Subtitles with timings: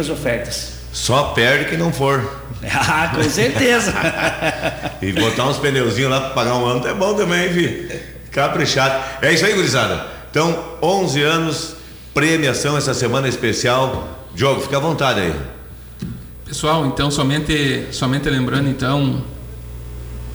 [0.00, 0.72] as ofertas.
[0.92, 2.20] Só perde quem não for.
[2.66, 3.92] Ah, com certeza.
[5.02, 8.00] e botar uns pneuzinhos lá para pagar um ano é bom também, filho.
[8.32, 9.04] Caprichado.
[9.22, 10.06] É isso aí, gurizada.
[10.30, 11.76] Então, 11 anos,
[12.14, 14.08] premiação essa semana especial.
[14.34, 15.34] Diogo, fica à vontade aí.
[16.46, 19.22] Pessoal, então somente somente lembrando então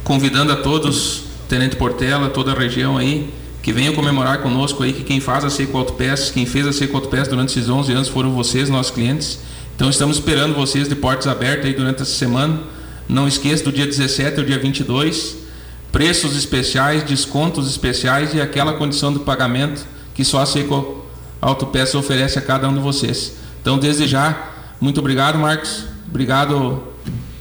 [0.04, 5.04] convidando a todos, Tenente Portela, toda a região aí, que venham comemorar conosco aí que
[5.04, 8.32] quem faz a Seco Autopeças, quem fez a Seco Autopeças durante esses 11 anos foram
[8.32, 9.40] vocês, nossos clientes.
[9.76, 12.62] Então estamos esperando vocês de portas abertas aí durante essa semana.
[13.08, 15.38] Não esqueça do dia 17 ao dia 22,
[15.92, 21.06] preços especiais, descontos especiais e aquela condição de pagamento que só a Seco
[21.42, 23.34] Autopeças oferece a cada um de vocês.
[23.62, 25.86] Então, desde já, muito obrigado, Marcos.
[26.08, 26.84] Obrigado,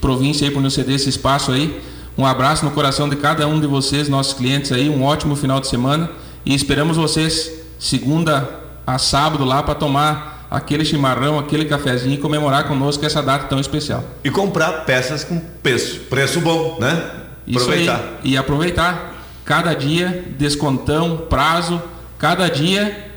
[0.00, 1.80] província, aí, por nos ceder esse espaço aí.
[2.18, 4.90] Um abraço no coração de cada um de vocês, nossos clientes aí.
[4.90, 6.10] Um ótimo final de semana.
[6.44, 8.50] E esperamos vocês segunda
[8.84, 13.60] a sábado lá para tomar aquele chimarrão, aquele cafezinho e comemorar conosco essa data tão
[13.60, 14.02] especial.
[14.24, 17.08] E comprar peças com preço, preço bom, né?
[17.46, 17.96] Isso aproveitar.
[17.96, 18.33] Aí.
[18.33, 19.14] E aproveitar.
[19.44, 21.80] Cada dia, descontão, prazo,
[22.19, 23.11] cada dia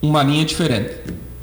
[0.00, 0.92] uma linha diferente.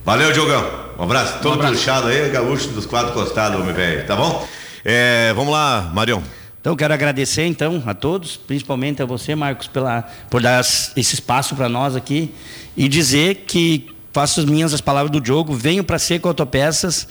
[0.05, 0.65] Valeu, Diogão.
[0.97, 1.73] Um abraço, todo um abraço.
[1.73, 4.47] puxado aí, gaúcho dos quatro costados, homem velho, tá bom?
[4.85, 6.21] É, vamos lá, Marion.
[6.63, 11.57] Então, quero agradecer então a todos, principalmente a você, Marcos, pela, por dar esse espaço
[11.57, 12.33] para nós aqui
[12.77, 17.05] e dizer que faço as minhas as palavras do Diogo, venho para Seco Autopeças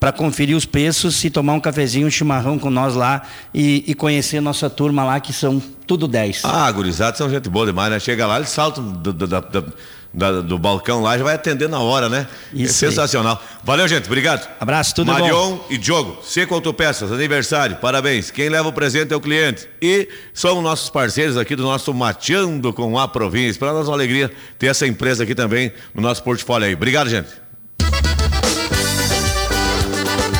[0.00, 3.22] para conferir os preços e tomar um cafezinho, um chimarrão com nós lá
[3.54, 6.42] e, e conhecer nossa turma lá, que são tudo 10.
[6.44, 8.00] Ah, gurizados são gente boa demais, né?
[8.00, 9.72] Chega lá, eles saltam do, do, do,
[10.12, 12.26] da, do balcão lá, já vai atender na hora, né?
[12.52, 13.40] Isso é sensacional.
[13.40, 13.58] Aí.
[13.62, 14.06] Valeu, gente.
[14.06, 14.48] Obrigado.
[14.58, 15.50] Abraço, tudo Marion bom.
[15.50, 18.30] Marion e Diogo, Seco Autopeças, aniversário, parabéns.
[18.30, 19.68] Quem leva o presente é o cliente.
[19.80, 23.58] E são nossos parceiros aqui do nosso Mateando com a Província.
[23.58, 26.74] Para nós é uma alegria ter essa empresa aqui também no nosso portfólio aí.
[26.74, 27.28] Obrigado, gente.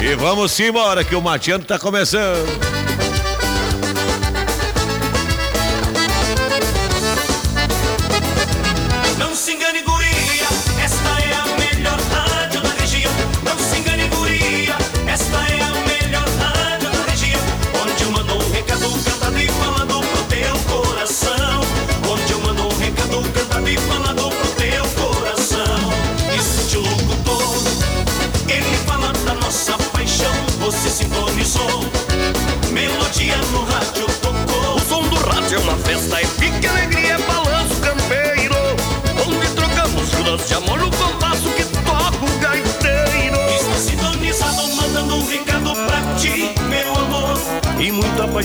[0.01, 2.47] E vamos embora que o Mateando está começando.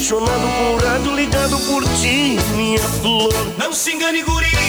[0.03, 3.31] Apaixonado rádio, ligado por ti, minha flor.
[3.57, 4.62] Não se engane, guria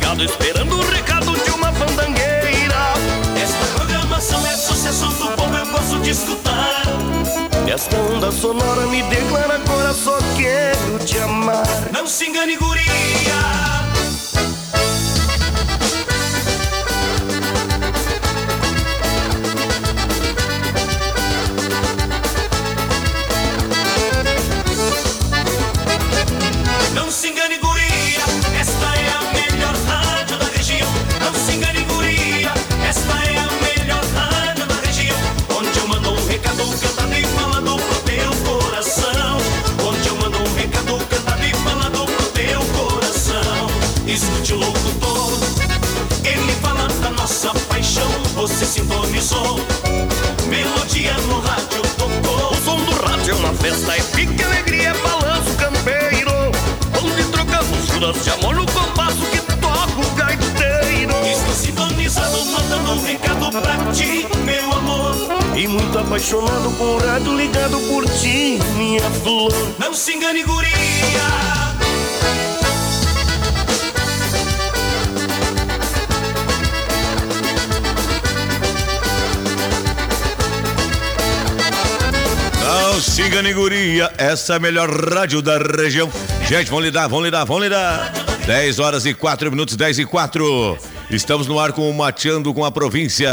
[0.00, 2.94] ligado, esperando o recado de uma fandangueira.
[3.40, 6.82] Esta programação é sucesso do povo, eu gosto de escutar.
[7.68, 11.66] Esta onda sonora me declara agora só quero te amar.
[11.92, 13.79] Não se engane, guria.
[58.00, 61.12] De amor no compasso que toca o gaiteiro.
[61.22, 65.14] Estou sintonizado, mandando um recado pra ti, meu amor.
[65.54, 69.52] E muito apaixonado por rádio, ligado por ti, minha flor.
[69.78, 70.70] Não se engane, guria.
[83.00, 86.10] Singaniguria, essa é a melhor rádio da região.
[86.50, 88.12] Gente, vamos lidar, vamos lidar, vamos lidar.
[88.44, 90.76] 10 horas e 4 minutos, 10 e 4.
[91.08, 93.30] Estamos no ar com o Mateando com a Província.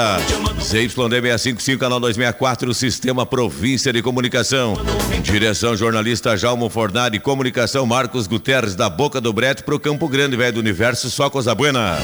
[0.62, 4.75] ZYD 655, canal 264, Sistema Província de Comunicação.
[5.24, 10.54] Direção jornalista Jalmo Fornari, comunicação Marcos Guterres, da Boca do Brete pro Campo Grande, velho
[10.54, 11.98] do universo, só coisa buena.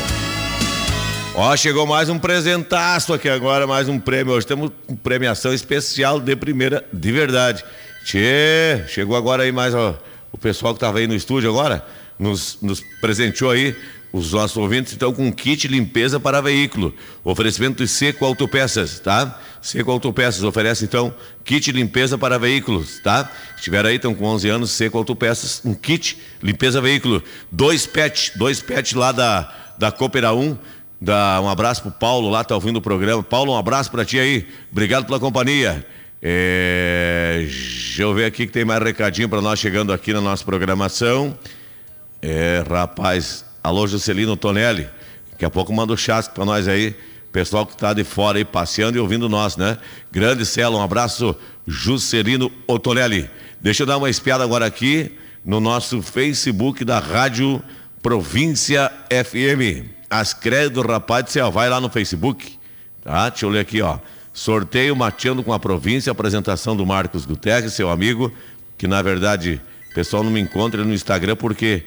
[1.36, 4.34] Ó, chegou mais um presentaço aqui agora, mais um prêmio.
[4.34, 4.72] Hoje temos
[5.04, 7.64] premiação especial de primeira, de verdade.
[8.04, 9.96] Tchê, chegou agora aí mais ó,
[10.34, 11.86] o pessoal que estava aí no estúdio agora,
[12.20, 13.74] nos, nos presenteou aí,
[14.12, 16.94] os nossos ouvintes, então, com kit limpeza para veículo.
[17.24, 19.40] Oferecimento de Seco Autopeças, tá?
[19.60, 23.32] Seco Autopeças oferece, então, kit limpeza para veículos, tá?
[23.56, 27.24] Estiver aí, estão com 11 anos, Seco Autopeças, um kit limpeza veículo.
[27.52, 30.58] Dois pet, dois pet lá da, da Coopera 1
[31.04, 33.22] Dá um abraço pro Paulo lá, tá ouvindo o programa.
[33.22, 34.48] Paulo, um abraço para ti aí.
[34.72, 35.86] Obrigado pela companhia.
[36.26, 40.42] É, deixa eu ver aqui que tem mais recadinho para nós chegando aqui na nossa
[40.46, 41.38] programação.
[42.22, 44.88] É, rapaz, alô Juscelino Tonelli.
[45.32, 46.96] Daqui a pouco manda o chasque para nós aí.
[47.34, 49.78] Pessoal que tá de fora aí passeando e ouvindo nós, né?
[50.14, 51.36] Grande Celo, um abraço,
[51.68, 53.30] Juscelino Otonelli.
[53.60, 55.12] Deixa eu dar uma espiada agora aqui
[55.44, 57.62] no nosso Facebook da Rádio
[58.02, 59.90] Província FM.
[60.10, 62.58] As credo, rapaz do céu, vai lá no Facebook,
[63.04, 63.28] tá?
[63.28, 63.98] Deixa eu ler aqui, ó.
[64.34, 68.32] Sorteio Mateando com a Província, apresentação do Marcos Guterres, seu amigo,
[68.78, 71.84] que na verdade o pessoal não me encontra no Instagram porque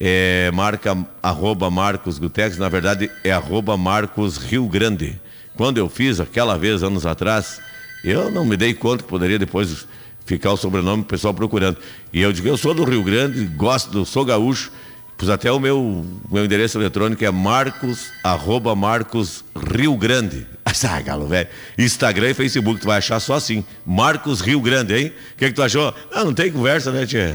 [0.00, 5.20] é marca arroba Marcos Guterres, na verdade é arroba Marcos Rio Grande.
[5.56, 7.60] Quando eu fiz aquela vez, anos atrás,
[8.02, 9.86] eu não me dei conta que poderia depois
[10.26, 11.78] ficar o sobrenome do pessoal procurando.
[12.12, 14.72] E eu digo, eu sou do Rio Grande, gosto, sou gaúcho,
[15.16, 20.46] Pus até o meu, meu endereço eletrônico é marcos, arroba marcos Rio Grande.
[20.86, 21.48] Ah, galo, velho.
[21.78, 23.64] Instagram e Facebook, tu vai achar só assim.
[23.86, 25.12] Marcos Rio Grande, hein?
[25.32, 25.94] O que, que tu achou?
[26.12, 27.34] Ah, não tem conversa, né, tia?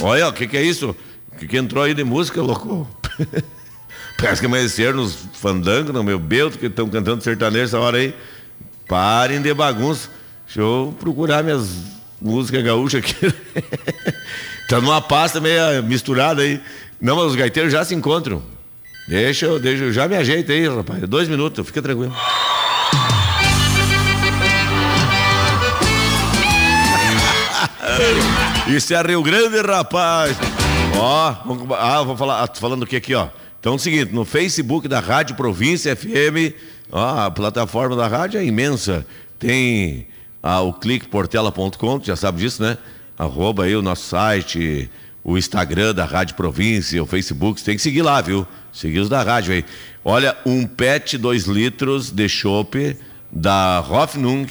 [0.00, 0.94] Olha, o que, que é isso?
[1.32, 2.86] O que, que entrou aí de música, louco?
[4.18, 8.14] Parece que amanheceram nos fandangos, no meu belto, que estão cantando sertanejo essa hora aí.
[8.86, 10.10] Parem de bagunça.
[10.44, 11.68] Deixa eu procurar minhas
[12.20, 13.14] músicas gaúchas aqui.
[14.68, 16.60] Tá numa pasta meio misturada aí.
[17.00, 18.42] Não, mas os gaiteiros já se encontram.
[19.08, 21.00] Deixa eu, deixa eu, já me ajeito aí, rapaz.
[21.08, 22.14] Dois minutos, fica tranquilo.
[28.68, 30.36] Isso é Rio Grande, rapaz.
[30.94, 31.34] Ó,
[31.78, 33.28] ah, vou falar, ah, falando o que aqui, ó.
[33.58, 36.54] Então é o seguinte, no Facebook da Rádio Província FM,
[36.92, 39.06] ó, a plataforma da rádio é imensa.
[39.38, 40.08] Tem
[40.42, 42.76] ah, o cliqueportela.com, já sabe disso, né?
[43.18, 44.88] Arroba aí o nosso site,
[45.24, 48.46] o Instagram da Rádio Província, o Facebook, tem que seguir lá, viu?
[48.72, 49.64] Seguir os da rádio aí.
[50.04, 52.96] Olha, um PET 2 litros de chopp
[53.30, 54.46] da Hoffnung,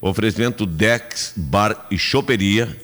[0.00, 2.76] oferecimento Dex Bar e Choperia.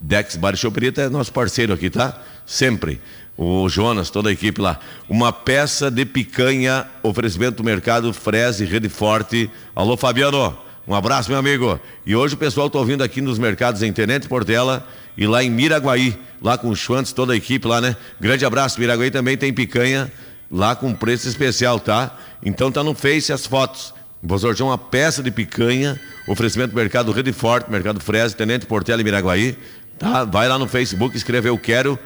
[0.00, 2.20] Dex Bar e Choperia é nosso parceiro aqui, tá?
[2.44, 3.00] Sempre.
[3.36, 4.78] O Jonas, toda a equipe lá.
[5.08, 9.50] Uma peça de picanha, oferecimento do mercado Frese Rede Forte.
[9.74, 10.58] Alô, Fabiano.
[10.90, 11.78] Um abraço, meu amigo.
[12.04, 14.84] E hoje o pessoal está ouvindo aqui nos mercados em Tenente Portela
[15.16, 17.94] e lá em Miraguaí, lá com o Schwantz, toda a equipe lá, né?
[18.20, 18.80] Grande abraço.
[18.80, 20.10] Miraguaí também tem picanha
[20.50, 22.18] lá com preço especial, tá?
[22.44, 23.94] Então tá no Face as fotos.
[24.20, 25.96] Vou sortear uma peça de picanha,
[26.26, 29.56] oferecimento do Mercado Rede Forte, Mercado Fresa, Tenente Portela e Miraguaí.
[29.96, 30.24] Tá?
[30.24, 31.96] Vai lá no Facebook, escreve Eu Quero,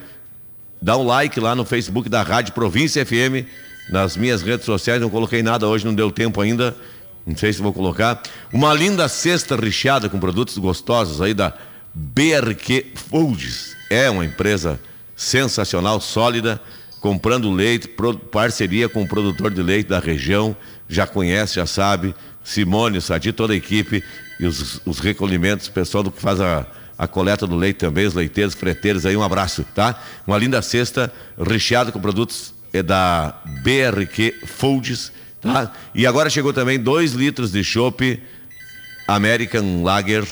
[0.82, 3.48] dá um like lá no Facebook da Rádio Província FM,
[3.88, 6.76] nas minhas redes sociais, não coloquei nada hoje, não deu tempo ainda.
[7.26, 8.22] Não sei se vou colocar.
[8.52, 11.54] Uma linda cesta recheada com produtos gostosos aí da
[11.94, 13.74] BRQ Foods.
[13.88, 14.80] É uma empresa
[15.16, 16.60] sensacional, sólida,
[17.00, 17.88] comprando leite,
[18.30, 20.54] parceria com o produtor de leite da região.
[20.88, 22.14] Já conhece, já sabe.
[22.42, 24.04] Simone, Sadi, toda a equipe
[24.38, 26.66] e os, os recolhimentos, pessoal do que faz a,
[26.98, 29.98] a coleta do leite também, os leiteiros, freteiros aí, um abraço, tá?
[30.26, 35.10] Uma linda cesta recheada com produtos é da BRQ Foods
[35.44, 35.70] Tá?
[35.94, 38.20] E agora chegou também 2 litros de chopp
[39.06, 40.24] American Lager.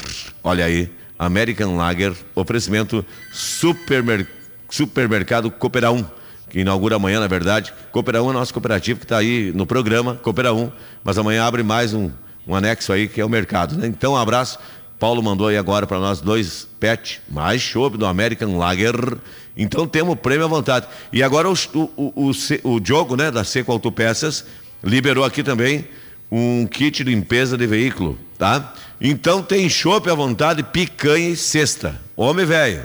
[0.43, 4.27] Olha aí, American Lager, oferecimento supermer,
[4.71, 6.05] Supermercado Coopera 1,
[6.49, 7.73] que inaugura amanhã, na verdade.
[7.93, 10.73] Coopera 1 é nosso cooperativo que está aí no programa, Coopera 1,
[11.05, 12.11] mas amanhã abre mais um,
[12.47, 13.77] um anexo aí que é o mercado.
[13.77, 13.87] Né?
[13.87, 14.59] Então, um abraço.
[14.99, 19.19] Paulo mandou aí agora para nós dois pet, mais chopp do American Lager.
[19.57, 20.87] Então temos prêmio à vontade.
[21.13, 24.45] E agora o, o, o, o, o Diogo, né, da Seco Autopeças,
[24.83, 25.87] liberou aqui também
[26.31, 28.73] um kit de limpeza de veículo, tá?
[29.01, 32.01] Então tem chope à vontade, picanha e cesta.
[32.17, 32.83] Homem velho,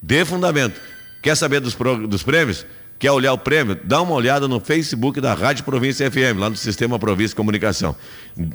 [0.00, 0.80] dê fundamento.
[1.22, 1.74] Quer saber dos,
[2.08, 2.64] dos prêmios?
[2.98, 3.78] Quer olhar o prêmio?
[3.84, 7.94] Dá uma olhada no Facebook da Rádio Província FM, lá no Sistema Província Comunicação.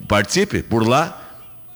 [0.07, 1.21] Participe por lá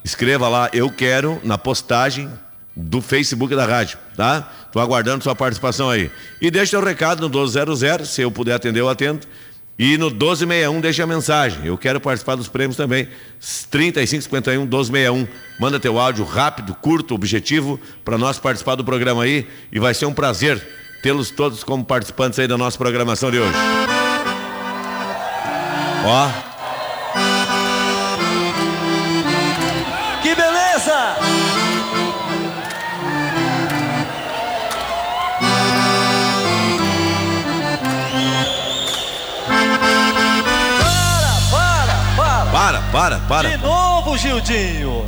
[0.03, 2.29] escreva lá, eu quero, na postagem
[2.75, 4.49] do Facebook da rádio, tá?
[4.71, 6.09] Tô aguardando sua participação aí.
[6.41, 9.27] E deixa o recado no 1200, se eu puder atender, eu atendo.
[9.79, 11.65] E no 1261 deixa a mensagem.
[11.65, 13.07] Eu quero participar dos prêmios também.
[13.71, 15.25] 3551 1261.
[15.57, 20.05] Manda teu áudio rápido, curto, objetivo para nós participar do programa aí e vai ser
[20.05, 20.61] um prazer
[21.01, 23.55] tê-los todos como participantes aí da nossa programação de hoje.
[26.05, 26.29] Ó,
[30.21, 31.28] Que beleza!
[42.91, 43.49] Para, para.
[43.49, 45.05] De novo, Gildinho!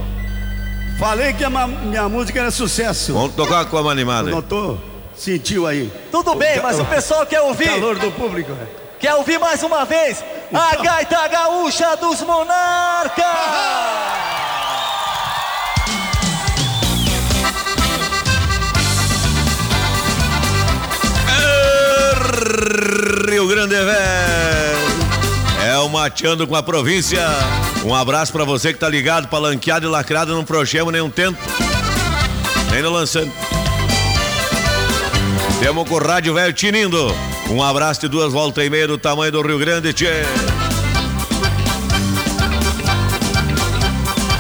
[1.00, 3.14] Falei que a minha música era sucesso.
[3.14, 4.36] Vamos tocar com a animada aí.
[4.36, 4.80] Notou?
[5.16, 5.92] Sentiu aí?
[6.12, 8.52] Tudo bem, mas o pessoal quer ouvir, Calor do público.
[9.00, 10.24] quer ouvir mais uma vez
[10.54, 13.26] a gaita gaúcha dos monarcas!
[23.30, 24.92] Rio Grande velho.
[25.64, 27.22] É o Mateando com a província.
[27.84, 31.38] Um abraço pra você que tá ligado, palanqueado e lacrado, não prochemos nenhum tempo.
[32.82, 33.32] No lançando.
[35.60, 37.14] Temos com o rádio velho tinindo.
[37.50, 40.24] Um abraço de duas voltas e meia do tamanho do Rio Grande, tchê.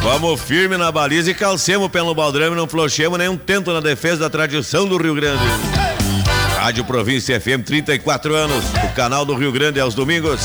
[0.02, 4.30] Vamos firme na baliza e calcemos pelo baldrame, não flochemos nenhum tento na defesa da
[4.30, 5.44] tradição do Rio Grande.
[6.58, 8.64] Rádio Província FM, 34 anos.
[8.84, 10.40] O canal do Rio Grande aos domingos.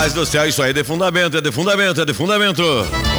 [0.00, 2.62] Rapaz do céu, isso aí é de fundamento, é de fundamento, é de fundamento.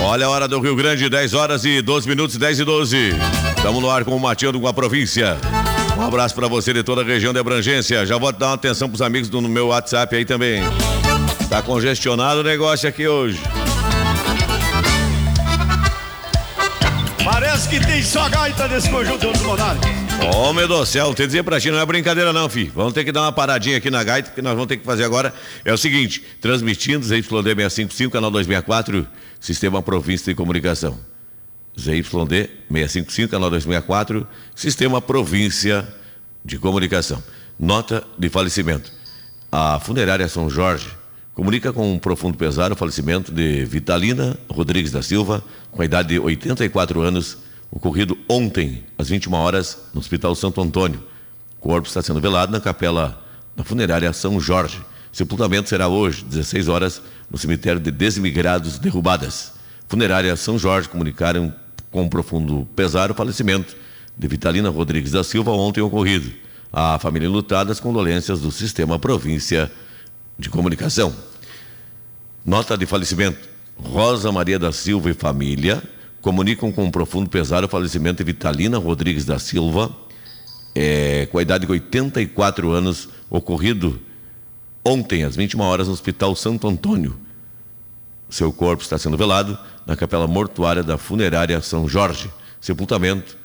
[0.02, 3.12] Olha a hora do Rio Grande, 10 horas e 12 minutos, 10 e 12.
[3.56, 5.38] Estamos no ar com o Mateando com a província.
[5.96, 8.04] Um abraço pra você de toda a região de abrangência.
[8.04, 10.64] Já vou dar uma atenção pros amigos do meu WhatsApp aí também.
[11.52, 13.40] Tá congestionado o negócio aqui hoje.
[17.24, 20.01] Parece que tem só gaita nesse conjunto dos monarcas.
[20.24, 22.72] Homem do céu, te dizer pra ti, não é brincadeira não, filho.
[22.76, 25.04] Vamos ter que dar uma paradinha aqui na gaita, que nós vamos ter que fazer
[25.04, 25.34] agora.
[25.66, 29.08] É o seguinte, transmitindo ZYD 655, canal 264,
[29.40, 31.00] Sistema Província de Comunicação.
[31.80, 35.88] ZYD 655, canal 264, Sistema Província
[36.46, 37.24] de Comunicação.
[37.60, 38.92] Nota de falecimento.
[39.52, 40.88] A funerária São Jorge
[41.34, 46.10] comunica com um profundo pesar o falecimento de Vitalina Rodrigues da Silva, com a idade
[46.10, 47.38] de 84 anos,
[47.72, 51.02] ocorrido ontem, às 21 horas, no Hospital Santo Antônio.
[51.58, 53.24] O corpo está sendo velado na capela
[53.56, 54.82] da funerária São Jorge.
[55.12, 59.54] Sepultamento será hoje, 16 horas, no cemitério de Desmigrados Derrubadas.
[59.88, 61.54] Funerária São Jorge comunicaram
[61.90, 63.76] com profundo pesar o falecimento
[64.18, 66.32] de Vitalina Rodrigues da Silva ontem ocorrido.
[66.72, 69.72] A família lutada as condolências do Sistema Província
[70.38, 71.14] de Comunicação.
[72.46, 73.50] Nota de falecimento.
[73.78, 75.82] Rosa Maria da Silva e família
[76.22, 79.92] comunicam com profundo pesar o falecimento de Vitalina Rodrigues da Silva,
[80.76, 84.00] é, com a idade de 84 anos, ocorrido
[84.86, 87.18] ontem, às 21 horas, no Hospital Santo Antônio.
[88.30, 92.32] Seu corpo está sendo velado na capela mortuária da funerária São Jorge.
[92.62, 93.36] Sepultamento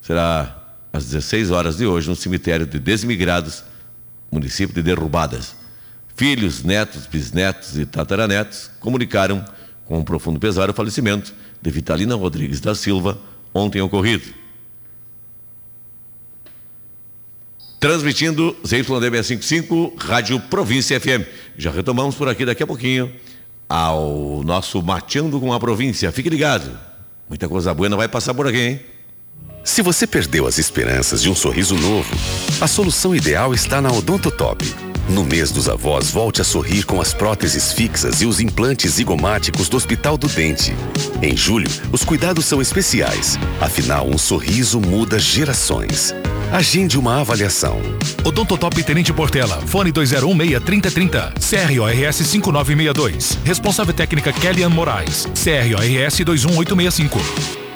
[0.00, 0.56] será
[0.92, 3.64] às 16 horas de hoje, no cemitério de Desmigrados,
[4.30, 5.54] município de Derrubadas.
[6.16, 9.44] Filhos, netos, bisnetos e tataranetos comunicaram
[9.84, 13.18] com um profundo pesar o falecimento de Vitalina Rodrigues da Silva
[13.52, 14.24] ontem ocorrido.
[17.80, 21.24] Transmitindo ZYD655, Rádio Província FM.
[21.56, 23.12] Já retomamos por aqui daqui a pouquinho
[23.68, 26.10] ao nosso Mateando com a Província.
[26.10, 26.76] Fique ligado.
[27.28, 28.80] Muita coisa boa vai passar por aqui, hein?
[29.62, 32.08] Se você perdeu as esperanças de um sorriso novo,
[32.60, 34.87] a solução ideal está na Odontotop.
[35.08, 39.66] No mês dos avós, volte a sorrir com as próteses fixas e os implantes zigomáticos
[39.68, 40.74] do Hospital do Dente.
[41.22, 43.38] Em julho, os cuidados são especiais.
[43.58, 46.14] Afinal, um sorriso muda gerações.
[46.52, 47.80] Agende uma avaliação.
[48.22, 53.38] Odontotop Tenente Portela, fone 2016-3030, CRORS 5962.
[53.44, 57.67] Responsável técnica Kellyanne Moraes, CRORS 21865.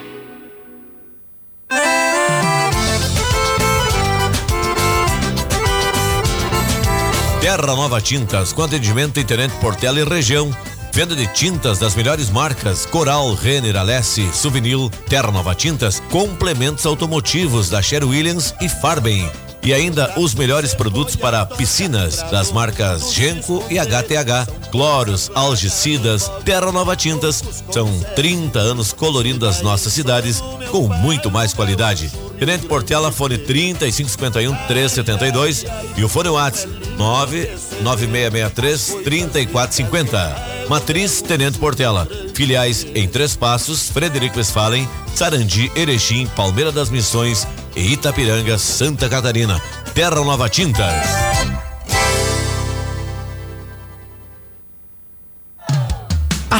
[7.43, 10.49] Terra Nova Tintas, com atendimento em Tenente Portela e região.
[10.93, 17.69] Venda de tintas das melhores marcas: Coral, Renner, Alessi, Souvenir, Terra Nova Tintas, complementos automotivos
[17.69, 19.29] da Sher Williams e Farben.
[19.61, 24.71] E ainda os melhores produtos para piscinas das marcas Genco e HTH.
[24.71, 27.43] Cloros, algicidas, Terra Nova Tintas.
[27.73, 32.09] São 30 anos colorindo as nossas cidades com muito mais qualidade.
[32.39, 35.65] Tenente Portela, fone 3551 372
[35.97, 40.67] e o fone WhatsApp 99663 3450.
[40.69, 42.09] Matriz Tenente Portela.
[42.35, 49.61] Filiais em Três Passos, Frederico Westphalen, Sarandi, Erechim, Palmeira das Missões e Itapiranga, Santa Catarina.
[49.95, 51.32] Terra Nova Tintas.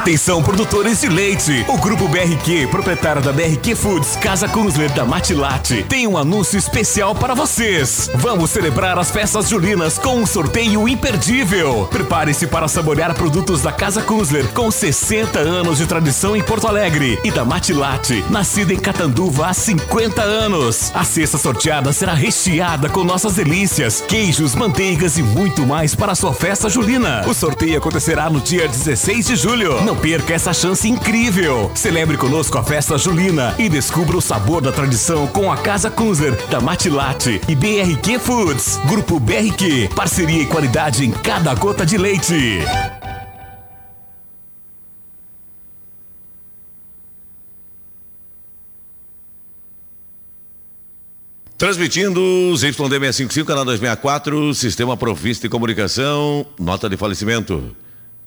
[0.02, 1.64] Atenção, produtores de leite.
[1.68, 7.14] O Grupo BRQ, proprietário da BRQ Foods, Casa Kunzler da Matilate, tem um anúncio especial
[7.14, 8.11] para vocês.
[8.16, 11.87] Vamos celebrar as festas julinas com um sorteio imperdível.
[11.88, 17.20] Prepare-se para saborear produtos da Casa Kunzler, com 60 anos de tradição em Porto Alegre,
[17.22, 20.90] e da Matilate, nascida em Catanduva há 50 anos.
[20.96, 26.16] A cesta sorteada será recheada com nossas delícias, queijos, manteigas e muito mais para a
[26.16, 27.22] sua festa julina.
[27.24, 29.81] O sorteio acontecerá no dia 16 de julho.
[29.85, 31.70] Não perca essa chance incrível.
[31.74, 36.37] Celebre conosco a festa julina e descubra o sabor da tradição com a Casa Kunzler,
[36.48, 38.78] da Matilate e BRQ Foods.
[38.87, 42.61] Grupo BRQ, parceria e qualidade em cada gota de leite.
[51.62, 52.20] Transmitindo
[52.55, 57.76] ZYD655, canal 264, Sistema Província de Comunicação, nota de falecimento.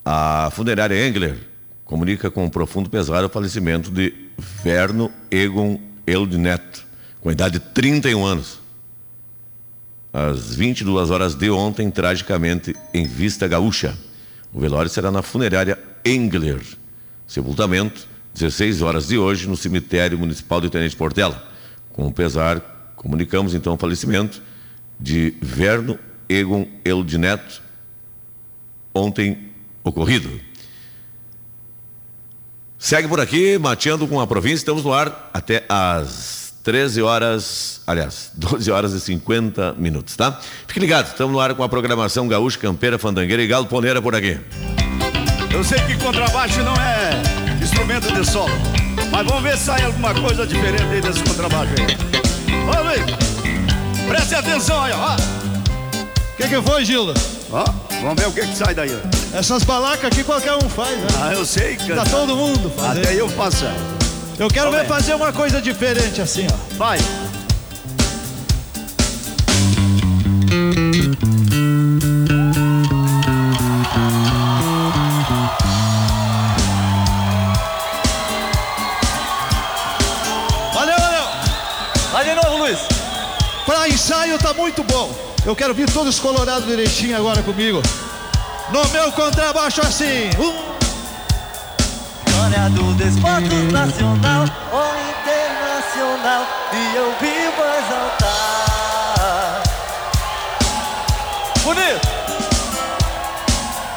[0.06, 1.55] A funerária Engler
[1.86, 4.14] comunica com um profundo pesar o falecimento de
[4.64, 6.84] Verno Egon Elde Neto,
[7.22, 8.60] com idade de 31 anos.
[10.12, 13.96] Às 22 horas de ontem, tragicamente, em Vista Gaúcha.
[14.52, 16.62] O velório será na funerária Engler.
[17.28, 21.48] Sepultamento, 16 horas de hoje, no cemitério municipal de Tenente Portela.
[21.92, 24.42] Com pesar, comunicamos então o falecimento
[25.00, 27.62] de Verno Egon Elde Neto,
[28.94, 29.52] ontem
[29.84, 30.40] ocorrido.
[32.86, 34.58] Segue por aqui, mateando com a província.
[34.58, 40.40] Estamos no ar até às 13 horas, aliás, 12 horas e 50 minutos, tá?
[40.68, 44.14] Fique ligado, estamos no ar com a programação Gaúcha, Campeira, Fandangueira e Galo Poneira por
[44.14, 44.40] aqui.
[45.52, 47.24] Eu sei que contrabaixo não é
[47.60, 48.54] instrumento de solo,
[49.10, 51.98] mas vamos ver se sai alguma coisa diferente aí desse contrabaixo aí.
[52.68, 55.16] Ô, Luiz, preste atenção aí, ó.
[55.16, 57.16] O que, que foi, Gilda?
[57.50, 57.66] Ó,
[58.04, 59.25] vamos ver o que, que sai daí.
[59.36, 61.08] Essas balacas aqui qualquer um faz, né?
[61.22, 62.06] Ah, eu sei, cara.
[62.06, 63.00] Tá todo mundo fazendo.
[63.00, 63.66] Até eu faço.
[64.40, 66.76] Eu quero ver fazer uma coisa diferente assim, ó.
[66.78, 66.98] Vai.
[80.74, 81.26] Valeu, valeu.
[82.14, 82.80] Vai de novo, Luiz.
[83.66, 85.14] Pra ensaio tá muito bom.
[85.46, 87.82] Eu quero vir todos colorados direitinho agora comigo.
[88.70, 90.30] No meu contrabaixo assim.
[90.40, 90.76] Um,
[92.32, 99.64] Glória do desporto nacional ou internacional e eu vivo exaltar.
[101.64, 102.08] Bonito.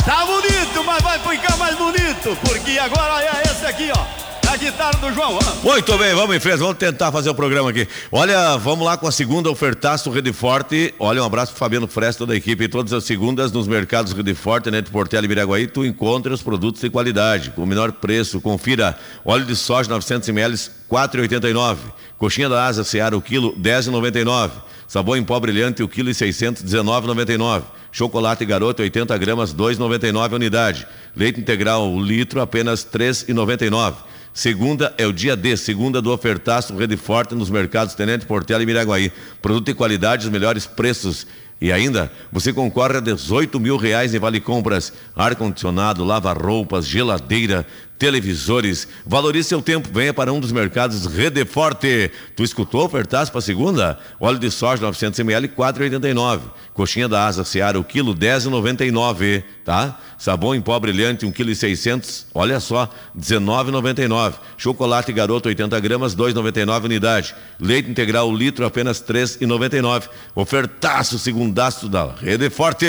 [0.04, 4.27] Tá bonito, mas vai ficar mais bonito, porque agora é esse aqui, ó.
[4.48, 5.38] Tá guitarra do João.
[5.62, 7.86] Muito bem, vamos em frente, vamos tentar fazer o programa aqui.
[8.10, 10.94] Olha, vamos lá com a segunda ofertaço Rede Forte.
[10.98, 12.66] Olha, um abraço pro Fabiano Fresta, toda a equipe.
[12.66, 16.80] Todas as segundas nos mercados Rede Forte, de Portela e Miraguaí, tu encontra os produtos
[16.80, 18.40] de qualidade, com o menor preço.
[18.40, 20.56] Confira óleo de soja 900 ml,
[20.90, 21.76] 4,89.
[22.16, 24.52] Coxinha da asa Seara, o quilo, 10,99.
[24.86, 27.64] Sabão em pó brilhante, o quilo e 600, 19,99.
[27.92, 30.86] Chocolate garoto, 80 gramas, 2,99 a unidade.
[31.14, 34.08] Leite integral, o litro, apenas 3,99.
[34.38, 38.66] Segunda é o dia D, segunda do ofertaço Rede Forte nos mercados Tenente Portela e
[38.66, 39.10] Miraguaí.
[39.42, 41.26] Produto de qualidade, os melhores preços.
[41.60, 47.66] E ainda, você concorre a 18 mil reais em vale compras, ar-condicionado, lava-roupas, geladeira,
[47.98, 48.86] televisores.
[49.04, 52.10] Valorize seu tempo, venha para um dos mercados Rede Forte.
[52.36, 53.98] Tu escutou ofertaço para segunda?
[54.20, 56.40] Óleo de soja 900 ml 4,89.
[56.72, 59.98] Coxinha da asa Seara o quilo 10,99, tá?
[60.16, 64.34] Sabão em pó brilhante 1 kg 600, olha só, 19,99.
[64.56, 67.34] Chocolate garoto 80 gramas 2,99 unidade.
[67.60, 70.08] Leite integral litro apenas 3,99.
[70.34, 72.86] Ofertaço segundaço da Rede Forte.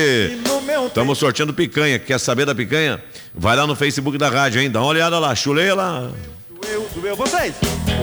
[0.88, 2.00] Estamos sorteando picanha.
[2.00, 3.02] Quer saber da picanha?
[3.40, 4.70] Vai lá no Facebook da rádio, hein?
[4.70, 6.12] Dá uma olhada lá, chuleia lá.
[6.62, 7.56] Doeu, doeu vocês.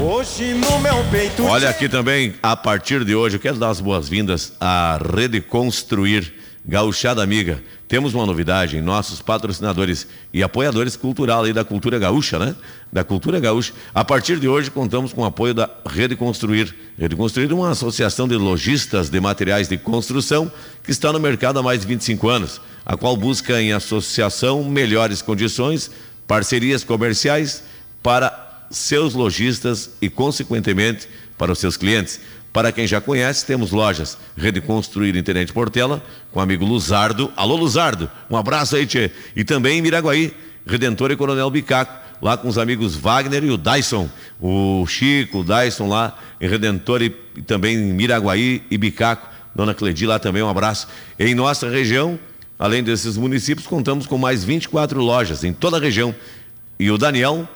[0.02, 1.44] Hoje no meu peito.
[1.44, 6.32] Olha aqui também, a partir de hoje, eu quero dar as boas-vindas à Rede Construir
[6.68, 7.62] Gauchada Amiga.
[7.86, 12.56] Temos uma novidade em nossos patrocinadores e apoiadores cultural aí da cultura gaúcha, né?
[12.92, 13.72] Da cultura gaúcha.
[13.94, 16.74] A partir de hoje contamos com o apoio da Rede Construir.
[16.98, 20.50] Rede Construir é uma associação de lojistas de materiais de construção
[20.82, 25.22] que está no mercado há mais de 25 anos, a qual busca em associação melhores
[25.22, 25.88] condições,
[26.26, 27.62] parcerias comerciais
[28.02, 31.06] para seus lojistas e, consequentemente,
[31.38, 32.18] para os seus clientes.
[32.56, 37.30] Para quem já conhece, temos lojas Rede Construir Internet Portela, com o amigo Luzardo.
[37.36, 39.10] Alô, Luzardo, um abraço aí, tchê.
[39.36, 40.32] E também em Miraguaí,
[40.66, 41.92] Redentor e Coronel Bicaco,
[42.22, 44.08] lá com os amigos Wagner e o Dyson.
[44.40, 49.28] O Chico, o Dyson lá em Redentor e, e também em Miraguaí e Bicaco.
[49.54, 50.88] Dona Cledi lá também, um abraço.
[51.18, 52.18] Em nossa região,
[52.58, 56.14] além desses municípios, contamos com mais 24 lojas em toda a região.
[56.80, 57.46] E o Daniel,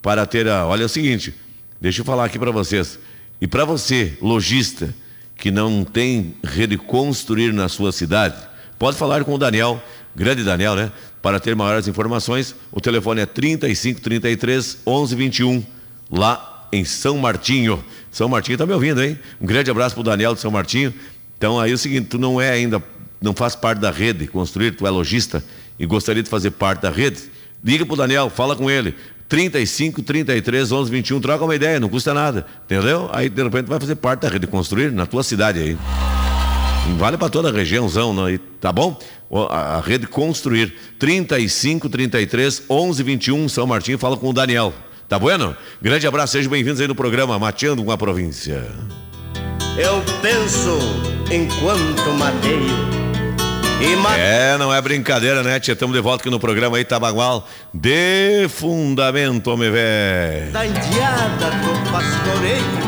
[0.00, 0.66] para ter a.
[0.66, 1.34] Olha é o seguinte,
[1.78, 2.98] deixa eu falar aqui para vocês.
[3.40, 4.94] E para você, lojista,
[5.36, 8.36] que não tem rede construir na sua cidade,
[8.78, 9.82] pode falar com o Daniel,
[10.14, 10.92] grande Daniel, né?
[11.22, 15.64] Para ter maiores informações, o telefone é 3533 1121,
[16.10, 17.82] lá em São Martinho.
[18.10, 19.18] São Martinho tá me ouvindo, hein?
[19.40, 20.92] Um grande abraço pro Daniel de São Martinho.
[21.36, 22.82] Então aí é o seguinte, tu não é ainda,
[23.20, 25.42] não faz parte da rede construir, tu é lojista
[25.78, 27.22] e gostaria de fazer parte da rede,
[27.62, 28.96] liga pro Daniel, fala com ele.
[29.28, 33.10] 35, 33, 11, 21, troca uma ideia, não custa nada, entendeu?
[33.12, 35.76] Aí de repente vai fazer parte da rede construir na tua cidade aí.
[36.96, 38.98] Vale para toda a regiãozão, aí, tá bom?
[39.50, 44.72] A rede construir 35, 33, 11, 21, São Martinho, fala com o Daniel.
[45.06, 45.54] Tá bueno?
[45.80, 48.66] Grande abraço, sejam bem-vindos aí no programa Mateando com a Província.
[49.76, 50.78] Eu penso
[51.30, 52.97] enquanto mateio.
[54.16, 55.74] É, não é brincadeira, né, tia?
[55.74, 57.46] Estamos de volta aqui no programa aí, Tabagual.
[57.72, 60.50] De fundamento, homem velho.
[60.50, 62.87] Da indiada do pastoreio.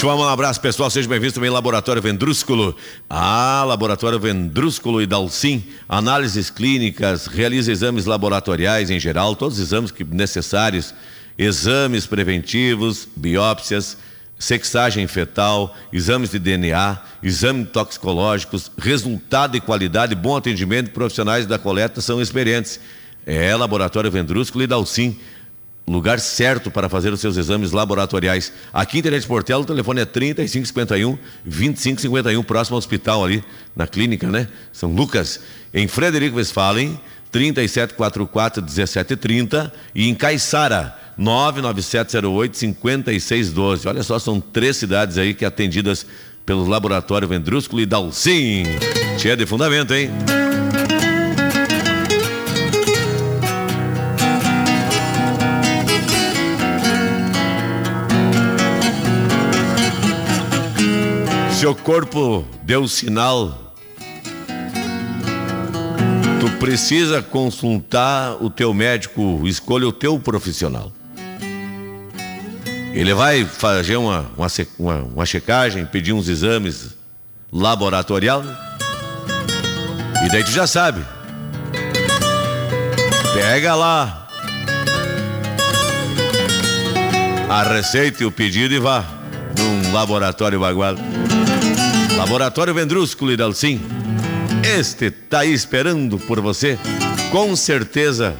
[0.00, 0.88] Deixa eu mandar um abraço, pessoal.
[0.88, 2.74] Sejam bem-vindos também Laboratório Vendrúsculo.
[3.10, 5.62] Ah, Laboratório Vendrúsculo e Dalcim.
[5.86, 10.94] Análises clínicas, realiza exames laboratoriais em geral, todos os exames que necessários.
[11.36, 13.98] Exames preventivos, biópsias,
[14.38, 22.00] sexagem fetal, exames de DNA, exames toxicológicos, resultado e qualidade, bom atendimento, profissionais da coleta
[22.00, 22.80] são experientes.
[23.26, 25.20] É Laboratório Vendrúsculo e Dalcim
[25.92, 28.52] lugar certo para fazer os seus exames laboratoriais.
[28.72, 33.42] Aqui em Internet Portela, o telefone é 3551 2551, próximo ao hospital ali,
[33.74, 34.48] na clínica, né?
[34.72, 35.40] São Lucas.
[35.72, 36.98] Em Frederico Westphalen,
[37.30, 43.88] 3744 1730 e em Caiçara, 99708 5612.
[43.88, 46.06] Olha só, são três cidades aí que atendidas
[46.44, 48.64] pelo Laboratório Vendrúsculo e Dalcim.
[49.18, 50.10] Tia de fundamento, hein?
[61.60, 63.74] Seu corpo deu sinal.
[66.40, 70.90] Tu precisa consultar o teu médico, escolha o teu profissional.
[72.94, 74.24] Ele vai fazer uma,
[74.78, 76.96] uma, uma, checagem, pedir uns exames
[77.52, 78.42] laboratorial.
[80.24, 81.04] E daí tu já sabe.
[83.34, 84.28] Pega lá
[87.50, 89.04] a receita e o pedido e vá
[89.58, 90.94] num laboratório bagual.
[92.20, 93.80] Laboratório Vendrúsculo e Dalcin.
[94.62, 96.78] Este tá aí esperando por você,
[97.32, 98.36] com certeza,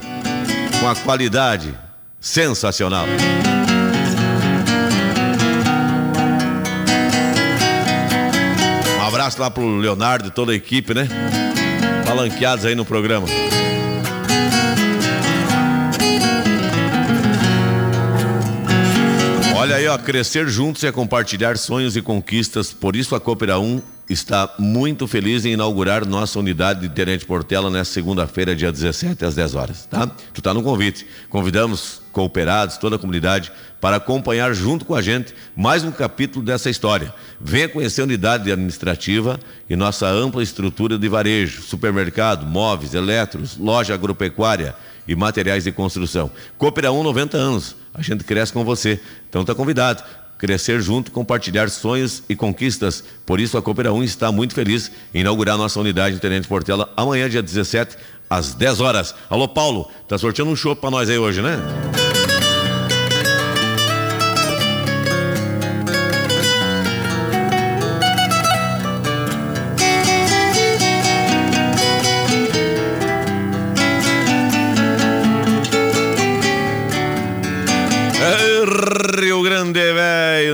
[0.78, 1.74] com a qualidade
[2.20, 3.06] sensacional.
[8.98, 11.08] Um abraço lá pro Leonardo e toda a equipe, né?
[12.06, 13.26] Palanqueados aí no programa.
[19.60, 22.72] Olha aí, ó, crescer juntos é compartilhar sonhos e conquistas.
[22.72, 27.70] Por isso a Coopera 1 está muito feliz em inaugurar nossa unidade de Tenente Portela
[27.70, 30.10] nesta segunda-feira, dia 17, às 10 horas, tá?
[30.34, 31.06] Tu tá no convite.
[31.28, 36.68] Convidamos cooperados, toda a comunidade, para acompanhar junto com a gente mais um capítulo dessa
[36.68, 37.14] história.
[37.40, 43.94] Venha conhecer a unidade administrativa e nossa ampla estrutura de varejo, supermercado, móveis, eletros, loja
[43.94, 44.74] agropecuária
[45.06, 46.30] e materiais de construção.
[46.58, 47.76] Coopera 1, 90 anos.
[47.94, 49.00] A gente cresce com você.
[49.28, 50.02] Então tá convidado.
[50.40, 53.04] Crescer junto, compartilhar sonhos e conquistas.
[53.26, 56.90] Por isso a Coopera 1 está muito feliz em inaugurar nossa unidade em Tenente Portela
[56.96, 57.94] amanhã, dia 17,
[58.28, 59.14] às 10 horas.
[59.28, 61.58] Alô, Paulo, tá sorteando um show para nós aí hoje, né?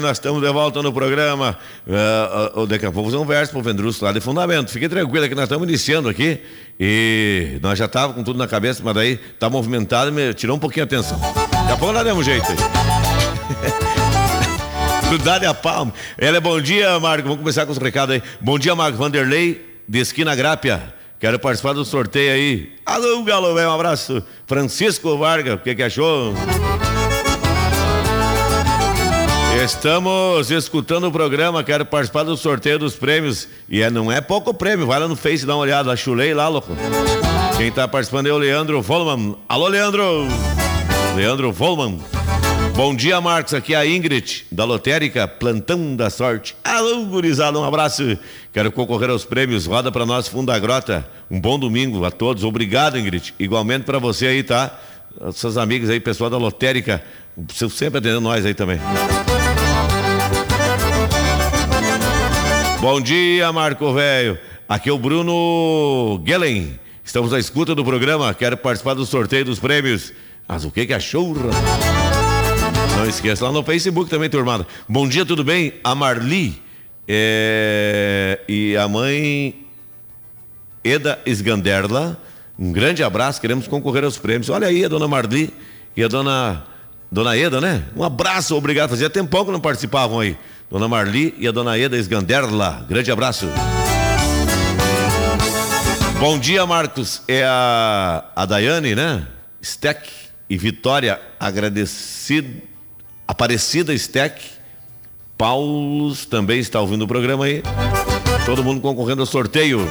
[0.07, 1.59] Nós estamos de volta no programa.
[1.85, 4.71] Uh, uh, daqui a pouco fazer um verso pro Vendrus lá de fundamento.
[4.71, 6.39] Fique tranquilo que nós estamos iniciando aqui
[6.79, 10.57] e nós já tava com tudo na cabeça, mas daí tá movimentado e me tirou
[10.57, 11.19] um pouquinho a atenção.
[11.19, 12.47] Daqui a pouco nós demos um jeito.
[15.25, 15.93] Dá-lhe a palma.
[16.17, 17.25] Ela é bom dia, Marco.
[17.25, 18.23] Vamos começar com os recados aí.
[18.41, 20.95] Bom dia, Marco Vanderlei, de Esquina Grápia.
[21.19, 22.73] Quero participar do sorteio aí.
[22.85, 24.23] Alô, Galo, um abraço.
[24.47, 26.35] Francisco Vargas, o que, que achou?
[29.67, 33.49] Estamos escutando o programa, quero participar do sorteio dos prêmios.
[33.69, 36.47] E é, não é pouco prêmio, vai lá no Face dar uma olhada, chulei lá,
[36.47, 36.71] louco.
[37.57, 39.35] Quem tá participando é o Leandro Volman.
[39.49, 40.29] Alô, Leandro!
[41.17, 41.99] Leandro Volman.
[42.77, 43.55] Bom dia, Marcos.
[43.55, 46.55] Aqui é a Ingrid, da Lotérica, Plantão da Sorte.
[46.63, 48.17] Alô, gurizada, um abraço.
[48.53, 49.67] Quero concorrer aos prêmios.
[49.67, 51.05] Roda para nós, Fundo da Grota.
[51.29, 52.45] Um bom domingo a todos.
[52.45, 53.35] Obrigado, Ingrid.
[53.37, 54.79] Igualmente para você aí, tá?
[55.33, 57.03] Seus amigos aí, pessoal da Lotérica.
[57.69, 58.79] Sempre atendendo nós aí também.
[62.81, 64.39] Bom dia, Marco Velho.
[64.69, 66.79] Aqui é o Bruno Gellen.
[67.03, 68.35] Estamos à escuta do programa.
[68.35, 70.13] Quero participar do sorteio dos prêmios.
[70.47, 71.35] Mas o que que achou?
[72.97, 74.67] Não esqueça lá no Facebook também, turmada.
[74.87, 75.73] Bom dia, tudo bem?
[75.83, 76.61] A Marli
[77.09, 78.41] é...
[78.47, 79.67] e a mãe
[80.85, 82.21] Eda Esganderla.
[82.59, 84.51] Um grande abraço, queremos concorrer aos prêmios.
[84.51, 85.53] Olha aí a dona Marli
[85.97, 86.65] e a dona
[87.11, 87.85] Dona Eda, né?
[87.97, 88.91] Um abraço, obrigado.
[88.91, 90.37] Fazia tempão que não participavam aí.
[90.71, 92.85] Dona Marli e a Dona Eda Esganderla.
[92.89, 93.47] Grande abraço.
[96.19, 97.23] Bom dia, Marcos.
[97.29, 99.27] É a, a Daiane, né?
[99.63, 100.09] Steck
[100.49, 102.63] e Vitória, agradecido.
[103.29, 104.41] Aparecida Steck.
[105.37, 107.63] Paulos também está ouvindo o programa aí.
[108.45, 109.87] Todo mundo concorrendo ao sorteio.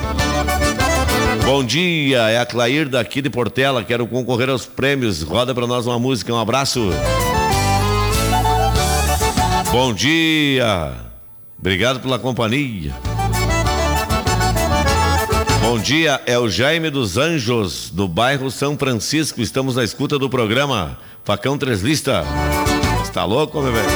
[1.46, 3.84] Bom dia, é a Clair daqui de Portela.
[3.84, 5.22] Quero concorrer aos prêmios.
[5.22, 6.34] Roda para nós uma música.
[6.34, 6.90] Um abraço.
[9.76, 10.94] Bom dia.
[11.60, 12.94] Obrigado pela companhia.
[15.62, 19.42] Bom dia, é o Jaime dos Anjos, do bairro São Francisco.
[19.42, 22.24] Estamos na escuta do programa Facão Três Lista.
[23.04, 23.90] Está louco, meu velho?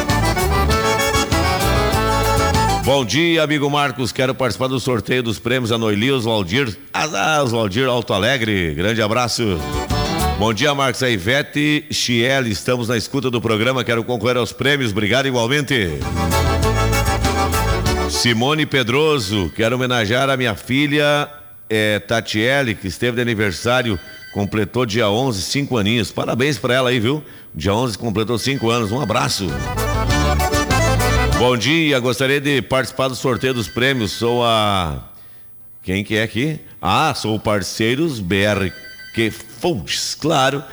[2.83, 4.11] Bom dia, amigo Marcos.
[4.11, 6.77] Quero participar do sorteio dos prêmios a Noeli Oswaldir.
[6.93, 8.73] Ah, Oswaldir Alto Alegre.
[8.73, 9.57] Grande abraço.
[10.39, 11.03] Bom dia, Marcos.
[11.03, 12.47] A Ivete Chiel.
[12.47, 13.83] Estamos na escuta do programa.
[13.83, 14.91] Quero concorrer aos prêmios.
[14.91, 15.99] Obrigado igualmente.
[18.09, 19.51] Simone Pedroso.
[19.53, 21.29] Quero homenagear a minha filha
[21.69, 23.99] é, Tatiele, que esteve de aniversário.
[24.33, 26.09] Completou dia 11, cinco aninhos.
[26.09, 27.21] Parabéns para ela aí, viu?
[27.53, 28.93] Dia 11 completou cinco anos.
[28.93, 29.45] Um abraço.
[31.37, 34.13] Bom dia, gostaria de participar do sorteio dos prêmios.
[34.13, 35.03] Sou a.
[35.83, 36.61] Quem que é aqui?
[36.81, 38.21] Ah, sou o Parceiros
[39.09, 40.63] BRQ Folds, claro.